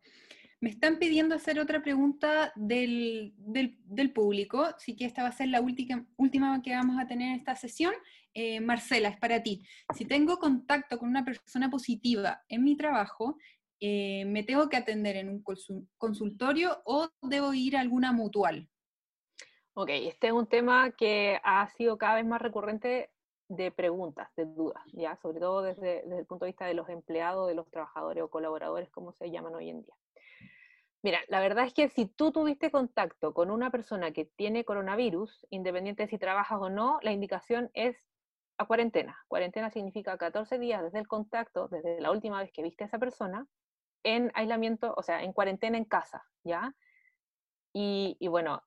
Me 0.61 0.69
están 0.69 0.99
pidiendo 0.99 1.35
hacer 1.35 1.59
otra 1.59 1.81
pregunta 1.81 2.51
del, 2.55 3.33
del, 3.37 4.11
público, 4.11 4.61
así 4.63 4.95
que 4.95 5.05
esta 5.05 5.23
va 5.23 5.29
a 5.29 5.33
ser 5.33 5.47
la 5.47 5.61
última, 5.61 6.05
última 6.17 6.61
que 6.61 6.75
vamos 6.75 6.99
a 6.99 7.07
tener 7.07 7.29
en 7.29 7.35
esta 7.35 7.55
sesión. 7.55 7.93
Eh, 8.33 8.59
Marcela, 8.59 9.09
es 9.09 9.17
para 9.17 9.41
ti. 9.41 9.63
Si 9.95 10.05
tengo 10.05 10.37
contacto 10.37 10.99
con 10.99 11.09
una 11.09 11.23
persona 11.23 11.69
positiva 11.69 12.43
en 12.49 12.63
mi 12.63 12.75
trabajo, 12.75 13.37
eh, 13.79 14.25
¿me 14.25 14.43
tengo 14.43 14.67
que 14.67 14.75
atender 14.75 15.15
en 15.15 15.29
un 15.29 15.43
consultorio 15.97 16.81
o 16.83 17.07
debo 17.21 17.53
ir 17.53 17.77
a 17.77 17.81
alguna 17.81 18.11
mutual? 18.11 18.69
Ok, 19.73 19.89
este 19.91 20.27
es 20.27 20.33
un 20.33 20.47
tema 20.47 20.91
que 20.91 21.39
ha 21.41 21.69
sido 21.69 21.97
cada 21.97 22.15
vez 22.15 22.25
más 22.25 22.41
recurrente 22.41 23.11
de 23.47 23.71
preguntas, 23.71 24.29
de 24.35 24.45
dudas, 24.45 24.83
ya, 24.91 25.15
sobre 25.21 25.39
todo 25.39 25.61
desde, 25.61 26.01
el 26.17 26.25
punto 26.25 26.45
de 26.45 26.51
vista 26.51 26.65
de 26.65 26.73
los 26.73 26.89
empleados, 26.89 27.47
de 27.47 27.55
los 27.55 27.69
trabajadores 27.71 28.23
o 28.23 28.29
colaboradores, 28.29 28.89
como 28.89 29.13
se 29.13 29.31
llaman 29.31 29.55
hoy 29.55 29.69
en 29.69 29.81
día. 29.81 29.95
Mira, 31.01 31.19
la 31.29 31.39
verdad 31.39 31.65
es 31.65 31.73
que 31.73 31.87
si 31.87 32.07
tú 32.07 32.31
tuviste 32.31 32.71
contacto 32.71 33.33
con 33.33 33.51
una 33.51 33.71
persona 33.71 34.11
que 34.11 34.25
tiene 34.25 34.65
coronavirus, 34.65 35.47
independiente 35.49 36.03
de 36.03 36.09
si 36.09 36.17
trabajas 36.17 36.59
o 36.61 36.69
no, 36.69 36.99
la 37.01 37.13
indicación 37.13 37.71
es 37.73 38.09
a 38.57 38.65
cuarentena. 38.65 39.17
Cuarentena 39.29 39.69
significa 39.69 40.17
14 40.17 40.59
días 40.59 40.83
desde 40.83 40.99
el 40.99 41.07
contacto, 41.07 41.69
desde 41.69 42.01
la 42.01 42.11
última 42.11 42.41
vez 42.41 42.51
que 42.51 42.63
viste 42.63 42.83
a 42.83 42.87
esa 42.87 42.99
persona, 42.99 43.47
en 44.03 44.31
aislamiento, 44.35 44.93
o 44.97 45.03
sea, 45.03 45.23
en 45.23 45.31
cuarentena 45.31 45.77
en 45.77 45.85
casa, 45.85 46.25
¿ya? 46.43 46.75
Y, 47.73 48.17
y 48.19 48.27
bueno, 48.27 48.63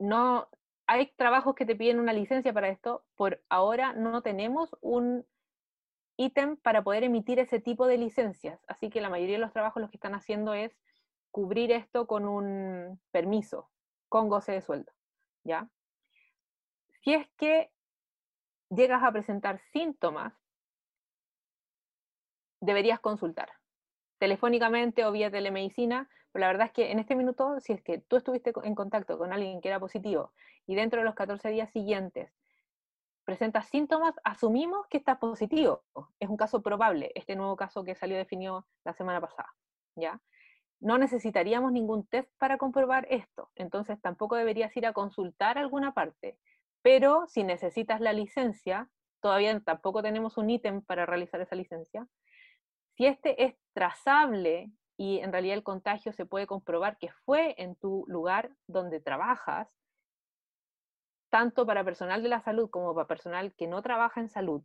no 0.00 0.48
hay 0.88 1.12
trabajos 1.16 1.54
que 1.54 1.66
te 1.66 1.76
piden 1.76 2.00
una 2.00 2.12
licencia 2.12 2.52
para 2.52 2.68
esto, 2.68 3.04
por 3.14 3.44
ahora 3.48 3.92
no 3.92 4.22
tenemos 4.22 4.76
un 4.80 5.26
ítem 6.16 6.56
para 6.56 6.82
poder 6.82 7.04
emitir 7.04 7.38
ese 7.38 7.60
tipo 7.60 7.86
de 7.86 7.98
licencias, 7.98 8.64
así 8.66 8.90
que 8.90 9.00
la 9.00 9.10
mayoría 9.10 9.36
de 9.36 9.42
los 9.42 9.52
trabajos 9.52 9.80
lo 9.80 9.90
que 9.90 9.96
están 9.96 10.14
haciendo 10.14 10.54
es 10.54 10.76
cubrir 11.36 11.70
esto 11.70 12.06
con 12.06 12.26
un 12.26 12.98
permiso, 13.10 13.68
con 14.08 14.30
goce 14.30 14.52
de 14.52 14.62
sueldo, 14.62 14.90
¿ya? 15.44 15.68
Si 17.02 17.12
es 17.12 17.28
que 17.36 17.70
llegas 18.70 19.02
a 19.02 19.12
presentar 19.12 19.60
síntomas, 19.70 20.32
deberías 22.62 23.00
consultar 23.00 23.52
telefónicamente 24.18 25.04
o 25.04 25.12
vía 25.12 25.30
telemedicina 25.30 26.08
la 26.32 26.46
verdad 26.46 26.68
es 26.68 26.72
que 26.72 26.90
en 26.90 26.98
este 27.00 27.16
minuto, 27.16 27.60
si 27.60 27.74
es 27.74 27.82
que 27.82 27.98
tú 27.98 28.16
estuviste 28.16 28.54
en 28.62 28.74
contacto 28.74 29.18
con 29.18 29.30
alguien 29.30 29.60
que 29.60 29.68
era 29.68 29.78
positivo 29.78 30.32
y 30.66 30.74
dentro 30.74 31.00
de 31.00 31.04
los 31.04 31.14
14 31.14 31.50
días 31.50 31.70
siguientes 31.70 32.32
presentas 33.24 33.66
síntomas, 33.66 34.14
asumimos 34.24 34.86
que 34.86 34.96
estás 34.96 35.18
positivo. 35.18 35.82
Es 36.18 36.30
un 36.30 36.38
caso 36.38 36.62
probable, 36.62 37.12
este 37.14 37.36
nuevo 37.36 37.56
caso 37.56 37.84
que 37.84 37.94
salió 37.94 38.16
definido 38.16 38.66
la 38.84 38.94
semana 38.94 39.20
pasada. 39.20 39.52
¿ya? 39.96 40.20
No 40.80 40.98
necesitaríamos 40.98 41.72
ningún 41.72 42.06
test 42.06 42.30
para 42.38 42.58
comprobar 42.58 43.06
esto, 43.10 43.50
entonces 43.54 44.00
tampoco 44.00 44.36
deberías 44.36 44.76
ir 44.76 44.86
a 44.86 44.92
consultar 44.92 45.58
alguna 45.58 45.94
parte. 45.94 46.38
Pero 46.82 47.26
si 47.26 47.42
necesitas 47.42 48.00
la 48.00 48.12
licencia, 48.12 48.88
todavía 49.20 49.58
tampoco 49.60 50.02
tenemos 50.02 50.36
un 50.36 50.50
ítem 50.50 50.82
para 50.82 51.06
realizar 51.06 51.40
esa 51.40 51.56
licencia. 51.56 52.06
Si 52.96 53.06
este 53.06 53.44
es 53.44 53.54
trazable 53.72 54.70
y 54.96 55.18
en 55.18 55.32
realidad 55.32 55.56
el 55.56 55.62
contagio 55.62 56.12
se 56.12 56.26
puede 56.26 56.46
comprobar 56.46 56.96
que 56.98 57.10
fue 57.24 57.54
en 57.58 57.76
tu 57.76 58.04
lugar 58.06 58.50
donde 58.66 59.00
trabajas, 59.00 59.68
tanto 61.30 61.66
para 61.66 61.84
personal 61.84 62.22
de 62.22 62.28
la 62.28 62.40
salud 62.40 62.70
como 62.70 62.94
para 62.94 63.08
personal 63.08 63.54
que 63.54 63.66
no 63.66 63.82
trabaja 63.82 64.20
en 64.20 64.28
salud, 64.28 64.62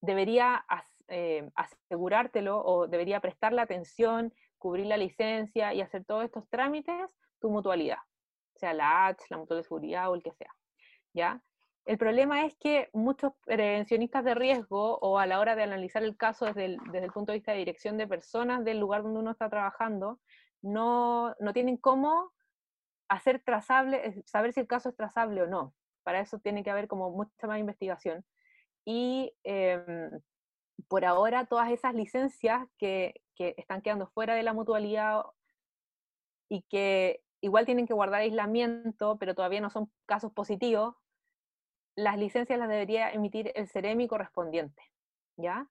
debería 0.00 0.64
eh, 1.08 1.50
asegurártelo 1.54 2.64
o 2.64 2.88
debería 2.88 3.20
prestarle 3.20 3.60
atención, 3.60 4.32
cubrir 4.60 4.86
la 4.86 4.96
licencia 4.96 5.74
y 5.74 5.80
hacer 5.80 6.04
todos 6.04 6.24
estos 6.24 6.48
trámites 6.48 7.18
tu 7.40 7.50
mutualidad, 7.50 7.98
sea 8.54 8.72
la 8.74 9.08
H, 9.08 9.24
la 9.30 9.38
mutual 9.38 9.58
de 9.58 9.64
seguridad 9.64 10.10
o 10.10 10.14
el 10.14 10.22
que 10.22 10.32
sea. 10.32 10.54
¿ya? 11.12 11.42
El 11.86 11.98
problema 11.98 12.44
es 12.44 12.54
que 12.56 12.88
muchos 12.92 13.32
prevencionistas 13.44 14.24
de 14.24 14.34
riesgo 14.34 14.98
o 14.98 15.18
a 15.18 15.26
la 15.26 15.40
hora 15.40 15.56
de 15.56 15.62
analizar 15.62 16.04
el 16.04 16.16
caso 16.16 16.44
desde 16.46 16.66
el, 16.66 16.78
punto 17.12 17.32
de 17.32 17.38
vista 17.38 17.52
de 17.52 17.58
dirección 17.58 17.96
de 17.96 18.06
personas 18.06 18.64
del 18.64 18.78
lugar 18.78 19.02
donde 19.02 19.18
uno 19.18 19.30
está 19.32 19.48
trabajando, 19.48 20.20
no, 20.62 21.34
tienen 21.54 21.78
cómo 21.78 22.32
hacer 23.08 23.42
trazable, 23.42 24.06
eh, 24.06 24.22
saber 24.26 24.52
si 24.52 24.60
el 24.60 24.66
caso 24.68 24.90
es 24.90 24.96
trazable 24.96 25.42
o 25.42 25.46
no. 25.46 25.74
Para 26.04 26.20
eso 26.20 26.38
tiene 26.38 26.62
que 26.62 26.70
haber 26.70 26.86
como 26.86 27.10
mucha 27.10 27.46
más 27.46 27.58
investigación. 27.58 28.24
Y 28.84 29.32
em, 29.42 30.20
por 30.88 31.04
ahora 31.04 31.46
todas 31.46 31.70
esas 31.70 31.94
licencias 31.94 32.68
que, 32.78 33.14
están 33.38 33.80
quedando 33.80 34.06
fuera 34.08 34.34
de 34.34 34.42
la 34.42 34.52
mutualidad 34.52 35.22
y 36.50 36.60
que 36.68 37.22
igual 37.40 37.64
tienen 37.64 37.86
que 37.86 37.94
guardar 37.94 38.20
aislamiento, 38.20 39.16
pero 39.18 39.34
todavía 39.34 39.62
no 39.62 39.70
son 39.70 39.90
casos 40.04 40.30
positivos, 40.32 40.94
las 41.96 42.18
licencias 42.18 42.58
las 42.58 42.68
debería 42.68 43.10
emitir 43.12 43.50
el 43.54 43.66
CEREMI 43.66 44.08
correspondiente, 44.08 44.82
¿ya? 45.38 45.70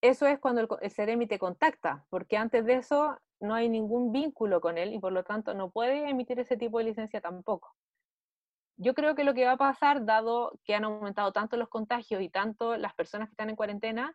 Eso 0.00 0.28
es 0.28 0.38
cuando 0.38 0.60
el, 0.60 0.68
el 0.82 0.90
CEREMI 0.92 1.26
te 1.26 1.40
contacta, 1.40 2.06
porque 2.10 2.36
antes 2.36 2.64
de 2.64 2.74
eso 2.74 3.18
no 3.40 3.54
hay 3.54 3.68
ningún 3.68 4.12
vínculo 4.12 4.60
con 4.60 4.78
él 4.78 4.92
y 4.92 5.00
por 5.00 5.12
lo 5.12 5.24
tanto 5.24 5.52
no 5.52 5.70
puede 5.70 6.08
emitir 6.08 6.38
ese 6.38 6.56
tipo 6.56 6.78
de 6.78 6.84
licencia 6.84 7.20
tampoco. 7.20 7.74
Yo 8.76 8.94
creo 8.94 9.14
que 9.14 9.24
lo 9.24 9.34
que 9.34 9.44
va 9.44 9.52
a 9.52 9.56
pasar, 9.56 10.04
dado 10.04 10.58
que 10.64 10.74
han 10.74 10.84
aumentado 10.84 11.32
tanto 11.32 11.56
los 11.56 11.68
contagios 11.68 12.20
y 12.20 12.28
tanto 12.28 12.76
las 12.76 12.94
personas 12.94 13.28
que 13.28 13.32
están 13.32 13.50
en 13.50 13.56
cuarentena, 13.56 14.14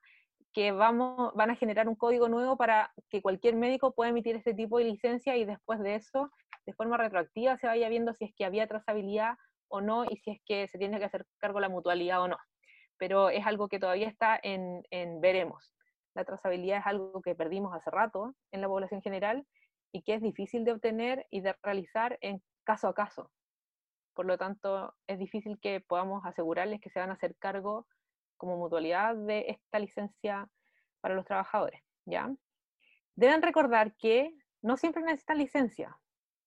que 0.54 0.72
vamos, 0.72 1.34
van 1.36 1.52
a 1.52 1.56
generar 1.56 1.88
un 1.88 1.96
código 1.96 2.28
nuevo 2.28 2.58
para 2.58 2.92
que 3.10 3.22
cualquier 3.22 3.56
médico 3.56 3.94
pueda 3.94 4.10
emitir 4.10 4.36
ese 4.36 4.54
tipo 4.54 4.80
de 4.80 4.86
licencia 4.86 5.38
y 5.38 5.46
después 5.46 5.80
de 5.80 5.96
eso, 5.96 6.32
de 6.66 6.74
forma 6.74 6.98
retroactiva, 6.98 7.58
se 7.58 7.68
vaya 7.68 7.88
viendo 7.90 8.14
si 8.14 8.26
es 8.26 8.34
que 8.36 8.46
había 8.46 8.68
trazabilidad 8.68 9.36
o 9.70 9.82
no 9.82 10.06
y 10.06 10.18
si 10.18 10.32
es 10.32 10.42
que 10.46 10.68
se 10.68 10.78
tiene 10.78 11.00
que 11.00 11.06
hacer 11.06 11.26
cargo 11.38 11.60
la 11.60 11.70
mutualidad 11.70 12.22
o 12.22 12.28
no. 12.28 12.38
Pero 12.98 13.30
es 13.30 13.46
algo 13.46 13.70
que 13.70 13.80
todavía 13.80 14.08
está 14.08 14.40
en, 14.42 14.84
veremos. 15.22 15.74
La 16.16 16.26
trazabilidad 16.26 16.80
es 16.80 16.88
algo 16.88 17.22
que 17.22 17.36
perdimos 17.36 17.74
hace 17.74 17.92
rato 17.92 18.36
en 18.52 18.62
la 18.62 18.68
población 18.68 19.02
general 19.02 19.46
y 19.92 20.02
que 20.02 20.16
es 20.16 20.22
difícil 20.22 20.66
de 20.66 20.74
obtener 20.74 21.26
y 21.30 21.42
de 21.42 21.56
realizar 21.62 22.18
en 22.22 22.42
caso 22.66 22.88
a 22.88 22.94
caso. 22.94 23.32
Por 24.14 24.26
lo 24.26 24.38
tanto, 24.38 24.96
es 25.08 25.20
difícil 25.20 25.60
que 25.60 25.82
podamos 25.82 26.26
asegurarles 26.26 26.82
que 26.82 26.90
se 26.90 27.00
van 27.00 27.10
a 27.10 27.14
hacer 27.14 27.36
cargo 27.38 27.88
como 28.38 28.58
mutualidad 28.58 29.16
de 29.16 29.46
esta 29.50 29.80
licencia 29.80 30.50
para 31.02 31.16
los 31.16 31.26
trabajadores. 31.26 31.82
¿ya? 32.06 32.34
Deben 33.16 33.42
recordar 33.42 33.96
que 33.96 34.34
no 34.62 34.78
siempre 34.78 35.04
necesitan 35.04 35.38
licencia, 35.38 35.98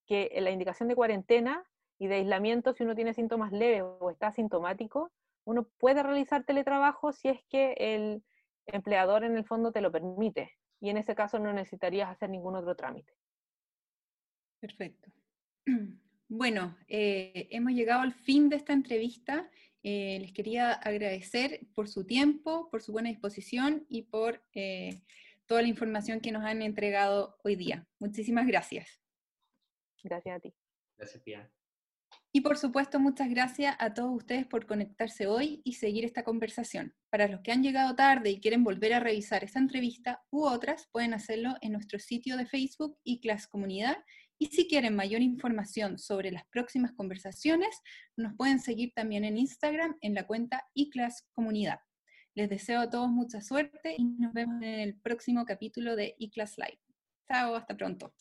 que 0.07 0.31
la 0.40 0.51
indicación 0.51 0.88
de 0.88 0.96
cuarentena 0.96 1.64
y 1.98 2.09
de 2.09 2.16
aislamiento, 2.16 2.72
si 2.72 2.83
uno 2.83 2.94
tiene 2.94 3.14
síntomas 3.14 3.53
leves 3.53 3.85
o 4.01 4.11
está 4.11 4.29
asintomático, 4.29 5.12
uno 5.44 5.64
puede 5.79 6.03
realizar 6.03 6.44
teletrabajo 6.44 7.12
si 7.12 7.29
es 7.29 7.40
que 7.48 7.75
el 7.79 8.25
empleador 8.66 9.25
en 9.25 9.37
el 9.37 9.44
fondo 9.44 9.72
te 9.72 9.81
lo 9.81 9.90
permite. 9.90 10.53
Y 10.81 10.90
en 10.90 10.96
ese 10.96 11.14
caso 11.14 11.38
no 11.38 11.53
necesitarías 11.53 12.11
hacer 12.11 12.31
ningún 12.31 12.57
otro 12.57 12.75
trámite. 12.75 13.12
Perfecto. 14.61 15.11
Bueno, 16.35 16.79
eh, 16.88 17.47
hemos 17.51 17.75
llegado 17.75 18.01
al 18.01 18.14
fin 18.14 18.49
de 18.49 18.57
esta 18.57 18.73
entrevista. 18.73 19.51
Eh, 19.83 20.16
les 20.18 20.33
quería 20.33 20.73
agradecer 20.73 21.61
por 21.75 21.90
su 21.90 22.07
tiempo, 22.07 22.71
por 22.71 22.81
su 22.81 22.90
buena 22.90 23.11
disposición 23.11 23.85
y 23.90 24.05
por 24.05 24.42
eh, 24.55 25.03
toda 25.45 25.61
la 25.61 25.68
información 25.68 26.21
que 26.21 26.33
nos 26.33 26.42
han 26.45 26.62
entregado 26.62 27.37
hoy 27.45 27.55
día. 27.57 27.87
Muchísimas 27.99 28.47
gracias. 28.47 29.03
Gracias 30.03 30.37
a 30.38 30.40
ti. 30.40 30.55
Gracias, 30.97 31.23
Pia. 31.23 31.53
Y 32.33 32.40
por 32.40 32.57
supuesto, 32.57 32.99
muchas 32.99 33.29
gracias 33.29 33.77
a 33.79 33.92
todos 33.92 34.16
ustedes 34.16 34.47
por 34.47 34.64
conectarse 34.64 35.27
hoy 35.27 35.61
y 35.64 35.75
seguir 35.75 36.07
esta 36.07 36.25
conversación. 36.25 36.95
Para 37.11 37.29
los 37.29 37.42
que 37.42 37.53
han 37.53 37.62
llegado 37.62 37.95
tarde 37.95 38.31
y 38.31 38.40
quieren 38.40 38.64
volver 38.64 38.95
a 38.95 39.01
revisar 39.01 39.45
esta 39.45 39.59
entrevista 39.59 40.25
u 40.31 40.47
otras, 40.47 40.88
pueden 40.92 41.12
hacerlo 41.12 41.57
en 41.61 41.73
nuestro 41.73 41.99
sitio 41.99 42.38
de 42.38 42.47
Facebook 42.47 42.97
y 43.05 43.21
Class 43.21 43.47
Comunidad. 43.47 43.99
Y 44.38 44.47
si 44.47 44.66
quieren 44.66 44.97
mayor 44.97 45.23
información 45.23 45.99
sobre 45.99 46.33
las 46.33 46.45
próximas 46.47 46.92
conversaciones, 46.92 47.81
nos 48.16 48.35
pueden 48.37 48.59
seguir 48.59 48.92
también 48.95 49.25
en 49.25 49.37
Instagram 49.37 49.97
en 50.01 50.14
la 50.14 50.27
cuenta 50.27 50.64
iClass 50.75 51.29
Comunidad. 51.33 51.79
Les 52.35 52.49
deseo 52.49 52.81
a 52.81 52.90
todos 52.90 53.11
mucha 53.11 53.40
suerte 53.40 53.95
y 53.97 54.05
nos 54.05 54.33
vemos 54.33 54.57
en 54.62 54.81
el 54.81 55.01
próximo 55.01 55.45
capítulo 55.45 55.97
de 55.97 56.14
iClass 56.18 56.57
Live. 56.59 56.81
Chao, 57.29 57.55
hasta 57.55 57.77
pronto. 57.77 58.12